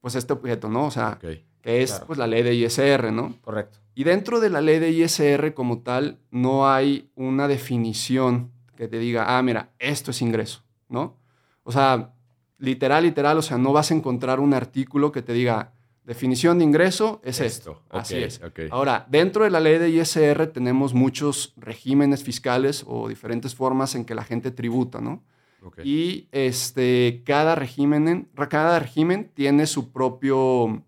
pues 0.00 0.14
este 0.14 0.32
objeto, 0.32 0.70
¿no? 0.70 0.86
O 0.86 0.90
sea, 0.90 1.18
que 1.20 1.44
es 1.62 1.90
Claro. 1.90 2.06
pues 2.06 2.18
la 2.18 2.26
ley 2.26 2.42
de 2.42 2.54
ISR, 2.54 3.12
¿no? 3.12 3.34
Correcto. 3.42 3.78
Y 3.94 4.04
dentro 4.04 4.40
de 4.40 4.48
la 4.48 4.62
ley 4.62 4.78
de 4.78 4.90
ISR 4.92 5.52
como 5.52 5.80
tal, 5.80 6.20
no 6.30 6.70
hay 6.70 7.10
una 7.16 7.48
definición 7.48 8.50
que 8.76 8.88
te 8.88 8.98
diga, 8.98 9.36
ah, 9.36 9.42
mira, 9.42 9.72
esto 9.78 10.10
es 10.12 10.22
ingreso, 10.22 10.62
¿no? 10.88 11.17
O 11.68 11.72
sea, 11.72 12.14
literal, 12.56 13.04
literal, 13.04 13.36
o 13.36 13.42
sea, 13.42 13.58
no 13.58 13.74
vas 13.74 13.90
a 13.90 13.94
encontrar 13.94 14.40
un 14.40 14.54
artículo 14.54 15.12
que 15.12 15.20
te 15.20 15.34
diga, 15.34 15.74
definición 16.02 16.56
de 16.56 16.64
ingreso 16.64 17.20
es 17.22 17.42
esto. 17.42 17.82
Así 17.90 18.16
es. 18.16 18.40
Ahora, 18.70 19.06
dentro 19.10 19.44
de 19.44 19.50
la 19.50 19.60
ley 19.60 19.76
de 19.76 19.90
ISR 19.90 20.46
tenemos 20.46 20.94
muchos 20.94 21.52
regímenes 21.58 22.24
fiscales 22.24 22.86
o 22.86 23.06
diferentes 23.06 23.54
formas 23.54 23.94
en 23.96 24.06
que 24.06 24.14
la 24.14 24.24
gente 24.24 24.50
tributa, 24.50 25.02
¿no? 25.02 25.22
Y 25.84 26.28
este, 26.32 27.22
cada, 27.26 27.54
régimen, 27.54 28.30
cada 28.48 28.78
régimen 28.78 29.30
tiene 29.34 29.66
su 29.66 29.92
propio, 29.92 30.82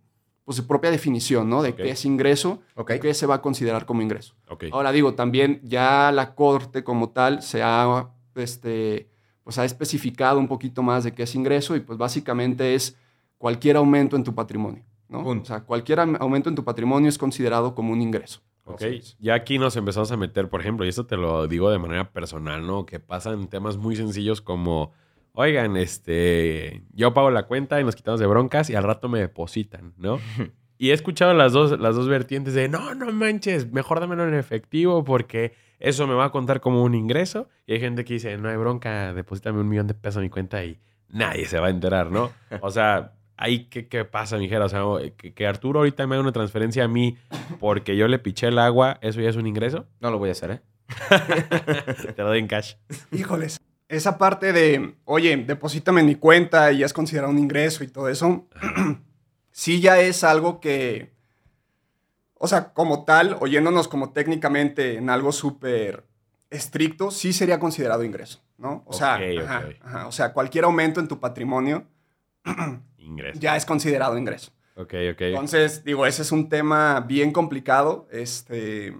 pues, 0.46 0.56
su 0.56 0.66
propia 0.66 0.90
definición, 0.90 1.50
¿no? 1.50 1.60
De 1.60 1.74
qué 1.74 1.90
es 1.90 2.06
ingreso, 2.06 2.62
qué 2.86 3.12
se 3.12 3.26
va 3.26 3.34
a 3.34 3.42
considerar 3.42 3.84
como 3.84 4.00
ingreso. 4.00 4.34
Ahora 4.72 4.92
digo, 4.92 5.12
también 5.12 5.60
ya 5.62 6.10
la 6.10 6.34
corte 6.34 6.82
como 6.82 7.10
tal 7.10 7.42
se 7.42 7.62
ha, 7.62 8.08
este, 8.34 9.09
pues, 9.50 9.58
ha 9.58 9.64
especificado 9.64 10.38
un 10.38 10.46
poquito 10.46 10.80
más 10.80 11.02
de 11.02 11.12
qué 11.12 11.24
es 11.24 11.34
ingreso 11.34 11.74
y 11.74 11.80
pues 11.80 11.98
básicamente 11.98 12.76
es 12.76 12.96
cualquier 13.36 13.78
aumento 13.78 14.14
en 14.14 14.22
tu 14.22 14.32
patrimonio, 14.32 14.84
¿no? 15.08 15.26
O 15.26 15.44
sea, 15.44 15.64
cualquier 15.64 15.98
aumento 15.98 16.48
en 16.48 16.54
tu 16.54 16.62
patrimonio 16.62 17.08
es 17.08 17.18
considerado 17.18 17.74
como 17.74 17.92
un 17.92 18.00
ingreso. 18.00 18.42
Ok, 18.64 18.82
ya 19.18 19.34
aquí 19.34 19.58
nos 19.58 19.74
empezamos 19.74 20.12
a 20.12 20.16
meter, 20.16 20.48
por 20.48 20.60
ejemplo, 20.60 20.86
y 20.86 20.88
esto 20.88 21.04
te 21.04 21.16
lo 21.16 21.48
digo 21.48 21.68
de 21.68 21.80
manera 21.80 22.12
personal, 22.12 22.64
¿no? 22.64 22.86
Que 22.86 23.00
pasan 23.00 23.48
temas 23.48 23.76
muy 23.76 23.96
sencillos 23.96 24.40
como, 24.40 24.92
oigan, 25.32 25.76
este, 25.76 26.84
yo 26.92 27.12
pago 27.12 27.32
la 27.32 27.48
cuenta 27.48 27.80
y 27.80 27.84
nos 27.84 27.96
quitamos 27.96 28.20
de 28.20 28.28
broncas 28.28 28.70
y 28.70 28.76
al 28.76 28.84
rato 28.84 29.08
me 29.08 29.18
depositan, 29.18 29.94
¿no? 29.96 30.20
Y 30.80 30.92
he 30.92 30.94
escuchado 30.94 31.34
las 31.34 31.52
dos, 31.52 31.78
las 31.78 31.94
dos 31.94 32.08
vertientes 32.08 32.54
de, 32.54 32.66
no, 32.66 32.94
no 32.94 33.12
manches, 33.12 33.70
mejor 33.70 34.00
dámelo 34.00 34.26
en 34.26 34.32
efectivo 34.32 35.04
porque 35.04 35.52
eso 35.78 36.06
me 36.06 36.14
va 36.14 36.24
a 36.24 36.30
contar 36.30 36.62
como 36.62 36.82
un 36.82 36.94
ingreso. 36.94 37.50
Y 37.66 37.74
hay 37.74 37.80
gente 37.80 38.02
que 38.02 38.14
dice, 38.14 38.38
no 38.38 38.48
hay 38.48 38.56
bronca, 38.56 39.12
deposítame 39.12 39.60
un 39.60 39.68
millón 39.68 39.88
de 39.88 39.92
pesos 39.92 40.16
a 40.16 40.20
mi 40.22 40.30
cuenta 40.30 40.64
y 40.64 40.78
nadie 41.10 41.44
se 41.44 41.60
va 41.60 41.66
a 41.66 41.70
enterar, 41.70 42.10
¿no? 42.10 42.32
O 42.62 42.70
sea, 42.70 43.12
ahí, 43.36 43.66
¿qué, 43.66 43.88
qué 43.88 44.06
pasa, 44.06 44.38
mijera? 44.38 44.64
O 44.64 44.68
sea, 44.70 44.80
que, 45.18 45.34
que 45.34 45.46
Arturo 45.46 45.80
ahorita 45.80 46.06
me 46.06 46.14
haga 46.14 46.22
una 46.22 46.32
transferencia 46.32 46.84
a 46.84 46.88
mí 46.88 47.18
porque 47.58 47.94
yo 47.94 48.08
le 48.08 48.18
piché 48.18 48.46
el 48.46 48.58
agua, 48.58 48.96
¿eso 49.02 49.20
ya 49.20 49.28
es 49.28 49.36
un 49.36 49.46
ingreso? 49.46 49.84
No 50.00 50.10
lo 50.10 50.18
voy 50.18 50.30
a 50.30 50.32
hacer, 50.32 50.50
¿eh? 50.50 50.60
Te 52.16 52.22
lo 52.22 52.28
doy 52.28 52.38
en 52.38 52.46
cash. 52.46 52.76
Híjoles. 53.12 53.60
Esa 53.86 54.16
parte 54.16 54.54
de, 54.54 54.94
oye, 55.04 55.36
deposítame 55.36 56.00
en 56.00 56.06
mi 56.06 56.14
cuenta 56.14 56.72
y 56.72 56.78
ya 56.78 56.86
es 56.86 56.94
considerado 56.94 57.30
un 57.30 57.38
ingreso 57.38 57.84
y 57.84 57.88
todo 57.88 58.08
eso, 58.08 58.48
sí 59.50 59.80
ya 59.80 60.00
es 60.00 60.24
algo 60.24 60.60
que, 60.60 61.12
o 62.34 62.48
sea, 62.48 62.72
como 62.72 63.04
tal, 63.04 63.36
oyéndonos 63.40 63.88
como 63.88 64.12
técnicamente 64.12 64.96
en 64.96 65.10
algo 65.10 65.32
súper 65.32 66.06
estricto, 66.50 67.10
sí 67.10 67.32
sería 67.32 67.60
considerado 67.60 68.04
ingreso, 68.04 68.42
¿no? 68.58 68.82
O 68.86 68.92
sea, 68.92 69.14
ajá, 69.14 69.68
ajá. 69.80 70.06
o 70.06 70.12
sea, 70.12 70.32
cualquier 70.32 70.64
aumento 70.64 71.00
en 71.00 71.08
tu 71.08 71.20
patrimonio 71.20 71.86
Ingreso. 72.98 73.38
ya 73.38 73.56
es 73.56 73.64
considerado 73.64 74.18
ingreso. 74.18 74.52
Ok, 74.76 74.94
ok. 75.12 75.20
Entonces, 75.20 75.84
digo, 75.84 76.06
ese 76.06 76.22
es 76.22 76.32
un 76.32 76.48
tema 76.48 77.00
bien 77.00 77.32
complicado. 77.32 78.08
Este, 78.10 78.96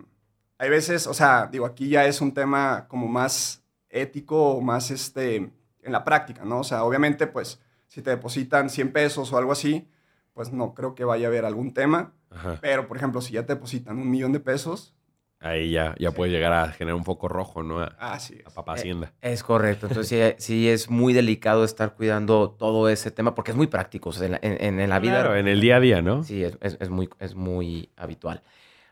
hay 0.58 0.68
veces, 0.68 1.06
o 1.06 1.14
sea, 1.14 1.48
digo, 1.50 1.64
aquí 1.64 1.88
ya 1.88 2.04
es 2.04 2.20
un 2.20 2.34
tema 2.34 2.86
como 2.88 3.08
más 3.08 3.62
ético 3.88 4.52
o 4.52 4.60
más, 4.60 4.90
este, 4.90 5.36
en 5.36 5.92
la 5.92 6.04
práctica, 6.04 6.44
¿no? 6.44 6.60
O 6.60 6.64
sea, 6.64 6.84
obviamente, 6.84 7.26
pues, 7.26 7.60
si 7.86 8.02
te 8.02 8.10
depositan 8.10 8.68
100 8.68 8.92
pesos 8.92 9.32
o 9.32 9.38
algo 9.38 9.52
así, 9.52 9.88
pues 10.34 10.52
no 10.52 10.74
creo 10.74 10.94
que 10.94 11.04
vaya 11.04 11.26
a 11.26 11.28
haber 11.28 11.44
algún 11.44 11.72
tema. 11.74 12.12
Ajá. 12.30 12.58
Pero, 12.60 12.86
por 12.86 12.96
ejemplo, 12.96 13.20
si 13.20 13.34
ya 13.34 13.44
te 13.46 13.54
depositan 13.54 13.98
un 13.98 14.10
millón 14.10 14.32
de 14.32 14.40
pesos, 14.40 14.94
Ahí 15.42 15.70
ya, 15.70 15.94
ya 15.98 16.10
puede 16.10 16.30
llegar 16.30 16.52
a 16.52 16.68
generar 16.70 16.96
un 16.96 17.04
foco 17.06 17.26
rojo, 17.26 17.62
¿no? 17.62 17.80
A, 17.80 17.86
así 17.98 18.38
a 18.44 18.50
papá 18.50 18.74
Hacienda. 18.74 19.14
Es 19.22 19.42
correcto. 19.42 19.86
Entonces 19.86 20.36
sí, 20.36 20.44
sí 20.44 20.68
es 20.68 20.90
muy 20.90 21.14
delicado 21.14 21.64
estar 21.64 21.94
cuidando 21.94 22.50
todo 22.50 22.90
ese 22.90 23.10
tema 23.10 23.34
porque 23.34 23.52
es 23.52 23.56
muy 23.56 23.66
práctico. 23.66 24.10
o 24.10 24.12
sea, 24.12 24.26
en, 24.26 24.32
la, 24.32 24.38
en- 24.42 24.78
en 24.80 24.90
la 24.90 24.98
vida 24.98 25.20
Claro, 25.22 25.36
en 25.36 25.48
el 25.48 25.62
día 25.62 25.76
a 25.76 25.80
día, 25.80 26.02
¿no? 26.02 26.24
Sí, 26.24 26.44
es, 26.44 26.58
es- 26.60 26.76
es 26.78 26.90
muy, 26.90 27.08
es 27.20 27.34
muy 27.36 27.88
habitual. 27.96 28.42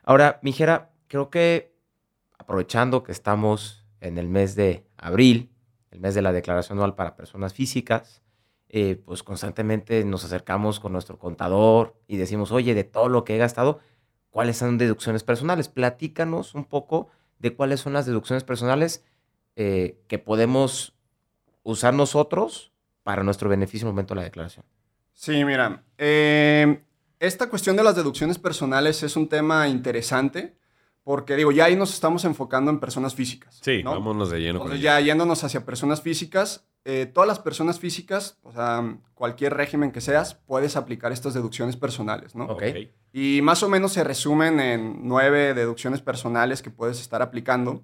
Ahora, 0.03 0.39
Mijera, 0.41 0.89
creo 1.07 1.29
que 1.29 1.75
aprovechando 2.39 3.03
que 3.03 3.11
estamos 3.11 3.85
en 4.01 4.17
el 4.17 4.27
mes 4.27 4.55
de 4.55 4.87
abril, 4.97 5.51
el 5.91 5.99
mes 5.99 6.15
de 6.15 6.23
la 6.23 6.31
declaración 6.31 6.79
anual 6.79 6.95
para 6.95 7.15
personas 7.15 7.53
físicas, 7.53 8.23
eh, 8.69 9.01
pues 9.03 9.23
constantemente 9.23 10.03
nos 10.05 10.23
acercamos 10.23 10.79
con 10.79 10.93
nuestro 10.93 11.17
contador 11.17 11.95
y 12.07 12.17
decimos, 12.17 12.51
oye, 12.51 12.73
de 12.75 12.83
todo 12.83 13.09
lo 13.09 13.23
que 13.23 13.35
he 13.35 13.37
gastado, 13.37 13.79
¿cuáles 14.29 14.57
son 14.57 14.77
deducciones 14.77 15.23
personales? 15.23 15.67
Platícanos 15.69 16.53
un 16.55 16.65
poco 16.65 17.09
de 17.39 17.55
cuáles 17.55 17.79
son 17.79 17.93
las 17.93 18.05
deducciones 18.05 18.43
personales 18.43 19.03
eh, 19.55 19.99
que 20.07 20.19
podemos 20.19 20.93
usar 21.63 21.93
nosotros 21.93 22.71
para 23.03 23.23
nuestro 23.23 23.49
beneficio 23.49 23.85
en 23.85 23.89
el 23.89 23.93
momento 23.93 24.13
de 24.13 24.19
la 24.19 24.25
declaración. 24.25 24.65
Sí, 25.13 25.43
mira, 25.43 25.83
eh, 25.97 26.83
esta 27.19 27.49
cuestión 27.49 27.75
de 27.75 27.83
las 27.83 27.95
deducciones 27.95 28.37
personales 28.39 29.03
es 29.03 29.15
un 29.15 29.27
tema 29.27 29.67
interesante 29.67 30.55
porque, 31.03 31.35
digo, 31.35 31.51
ya 31.51 31.65
ahí 31.65 31.75
nos 31.75 31.93
estamos 31.93 32.23
enfocando 32.23 32.69
en 32.69 32.79
personas 32.79 33.15
físicas. 33.15 33.59
Sí, 33.61 33.81
¿no? 33.83 33.91
vámonos 33.91 34.29
de 34.29 34.39
lleno 34.39 34.59
con 34.59 34.67
Entonces, 34.67 34.79
ello. 34.85 34.99
ya 34.99 34.99
yéndonos 35.01 35.43
hacia 35.43 35.65
personas 35.65 36.01
físicas, 36.01 36.67
eh, 36.91 37.05
todas 37.05 37.27
las 37.27 37.37
personas 37.37 37.79
físicas, 37.79 38.39
o 38.41 38.51
sea, 38.51 38.97
cualquier 39.13 39.53
régimen 39.53 39.91
que 39.91 40.01
seas, 40.01 40.33
puedes 40.33 40.75
aplicar 40.75 41.11
estas 41.11 41.35
deducciones 41.35 41.77
personales, 41.77 42.33
¿no? 42.33 42.45
Ok. 42.45 42.63
Y 43.13 43.41
más 43.43 43.61
o 43.61 43.69
menos 43.69 43.93
se 43.93 44.03
resumen 44.03 44.59
en 44.59 45.07
nueve 45.07 45.53
deducciones 45.53 46.01
personales 46.01 46.63
que 46.63 46.71
puedes 46.71 46.99
estar 46.99 47.21
aplicando. 47.21 47.83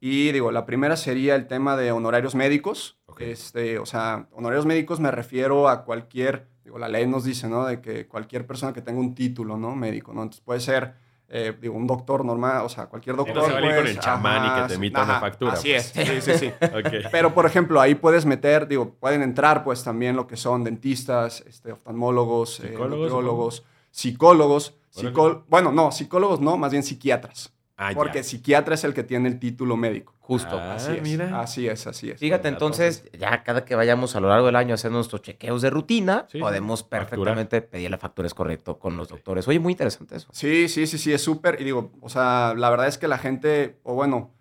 Y 0.00 0.32
digo, 0.32 0.52
la 0.52 0.66
primera 0.66 0.98
sería 0.98 1.34
el 1.34 1.46
tema 1.46 1.78
de 1.78 1.92
honorarios 1.92 2.34
médicos. 2.34 2.98
Ok. 3.06 3.22
Este, 3.22 3.78
o 3.78 3.86
sea, 3.86 4.28
honorarios 4.32 4.66
médicos 4.66 5.00
me 5.00 5.10
refiero 5.10 5.70
a 5.70 5.86
cualquier, 5.86 6.48
digo, 6.62 6.78
la 6.78 6.88
ley 6.88 7.06
nos 7.06 7.24
dice, 7.24 7.48
¿no? 7.48 7.64
De 7.64 7.80
que 7.80 8.06
cualquier 8.06 8.46
persona 8.46 8.74
que 8.74 8.82
tenga 8.82 9.00
un 9.00 9.14
título, 9.14 9.56
¿no? 9.56 9.74
Médico, 9.74 10.12
¿no? 10.12 10.24
Entonces 10.24 10.44
puede 10.44 10.60
ser, 10.60 10.92
eh, 11.34 11.56
digo, 11.60 11.74
un 11.74 11.86
doctor 11.86 12.24
normal, 12.26 12.62
o 12.64 12.68
sea, 12.68 12.86
cualquier 12.86 13.16
no 13.16 13.24
doctor. 13.24 13.46
se 13.46 13.52
va 13.52 13.56
a 13.58 13.60
ir 13.62 13.66
con 13.68 13.76
pues, 13.84 13.90
el 13.90 13.98
chamán 14.00 14.44
y 14.44 14.60
que 14.62 14.68
te 14.68 14.74
emita 14.74 15.02
una 15.02 15.18
factura, 15.18 15.52
Así 15.54 15.70
pues. 15.72 15.96
es, 15.96 16.06
sí, 16.22 16.32
sí, 16.32 16.38
sí. 16.38 16.52
Ok. 16.66 17.08
Pero, 17.10 17.32
por 17.32 17.46
ejemplo, 17.46 17.80
ahí 17.80 17.94
puedes 17.94 18.26
meter, 18.26 18.68
digo, 18.68 18.90
pueden 19.00 19.22
entrar 19.22 19.64
pues 19.64 19.82
también 19.82 20.14
lo 20.14 20.26
que 20.26 20.36
son 20.36 20.62
dentistas, 20.62 21.42
este, 21.46 21.72
oftalmólogos, 21.72 22.60
eh, 22.60 22.68
¿Psicólogos, 22.68 23.64
psicólogos, 23.90 24.74
Órale. 24.94 25.08
psicó- 25.14 25.44
bueno, 25.48 25.72
no, 25.72 25.90
psicólogos 25.90 26.40
no, 26.40 26.56
más 26.58 26.70
bien 26.70 26.82
psiquiatras. 26.82 27.52
Ah, 27.82 27.90
ya. 27.90 27.96
porque 27.96 28.22
psiquiatra 28.22 28.74
es 28.74 28.84
el 28.84 28.94
que 28.94 29.02
tiene 29.02 29.28
el 29.28 29.38
título 29.38 29.76
médico. 29.76 30.14
Justo. 30.20 30.56
Ah, 30.58 30.74
Así 30.76 30.92
es, 30.92 31.02
mira. 31.02 31.40
así 31.40 31.66
es, 31.68 31.86
así 31.86 32.10
es. 32.10 32.20
Fíjate, 32.20 32.48
entonces, 32.48 33.04
ya 33.18 33.42
cada 33.42 33.64
que 33.64 33.74
vayamos 33.74 34.14
a 34.16 34.20
lo 34.20 34.28
largo 34.28 34.46
del 34.46 34.56
año 34.56 34.72
a 34.72 34.74
hacer 34.74 34.90
nuestros 34.92 35.22
chequeos 35.22 35.62
de 35.62 35.70
rutina, 35.70 36.26
Sí, 36.30 36.38
podemos 36.38 36.82
perfectamente 36.82 37.60
pedir 37.62 37.90
la 37.90 37.98
factura 37.98 38.26
es 38.26 38.34
correcto 38.34 38.78
con 38.78 38.96
los 38.96 39.08
doctores. 39.08 39.46
Oye, 39.48 39.58
muy 39.58 39.72
interesante 39.72 40.16
eso. 40.16 40.28
Sí, 40.32 40.68
sí, 40.68 40.86
sí, 40.86 40.96
sí, 40.98 41.12
es 41.12 41.22
súper. 41.22 41.60
Y 41.60 41.64
digo, 41.64 41.92
o 42.00 42.08
sea, 42.08 42.54
la 42.56 42.70
verdad 42.70 42.86
es 42.86 42.98
que 42.98 43.08
la 43.08 43.18
gente, 43.18 43.80
o 43.82 43.94
bueno, 43.94 44.34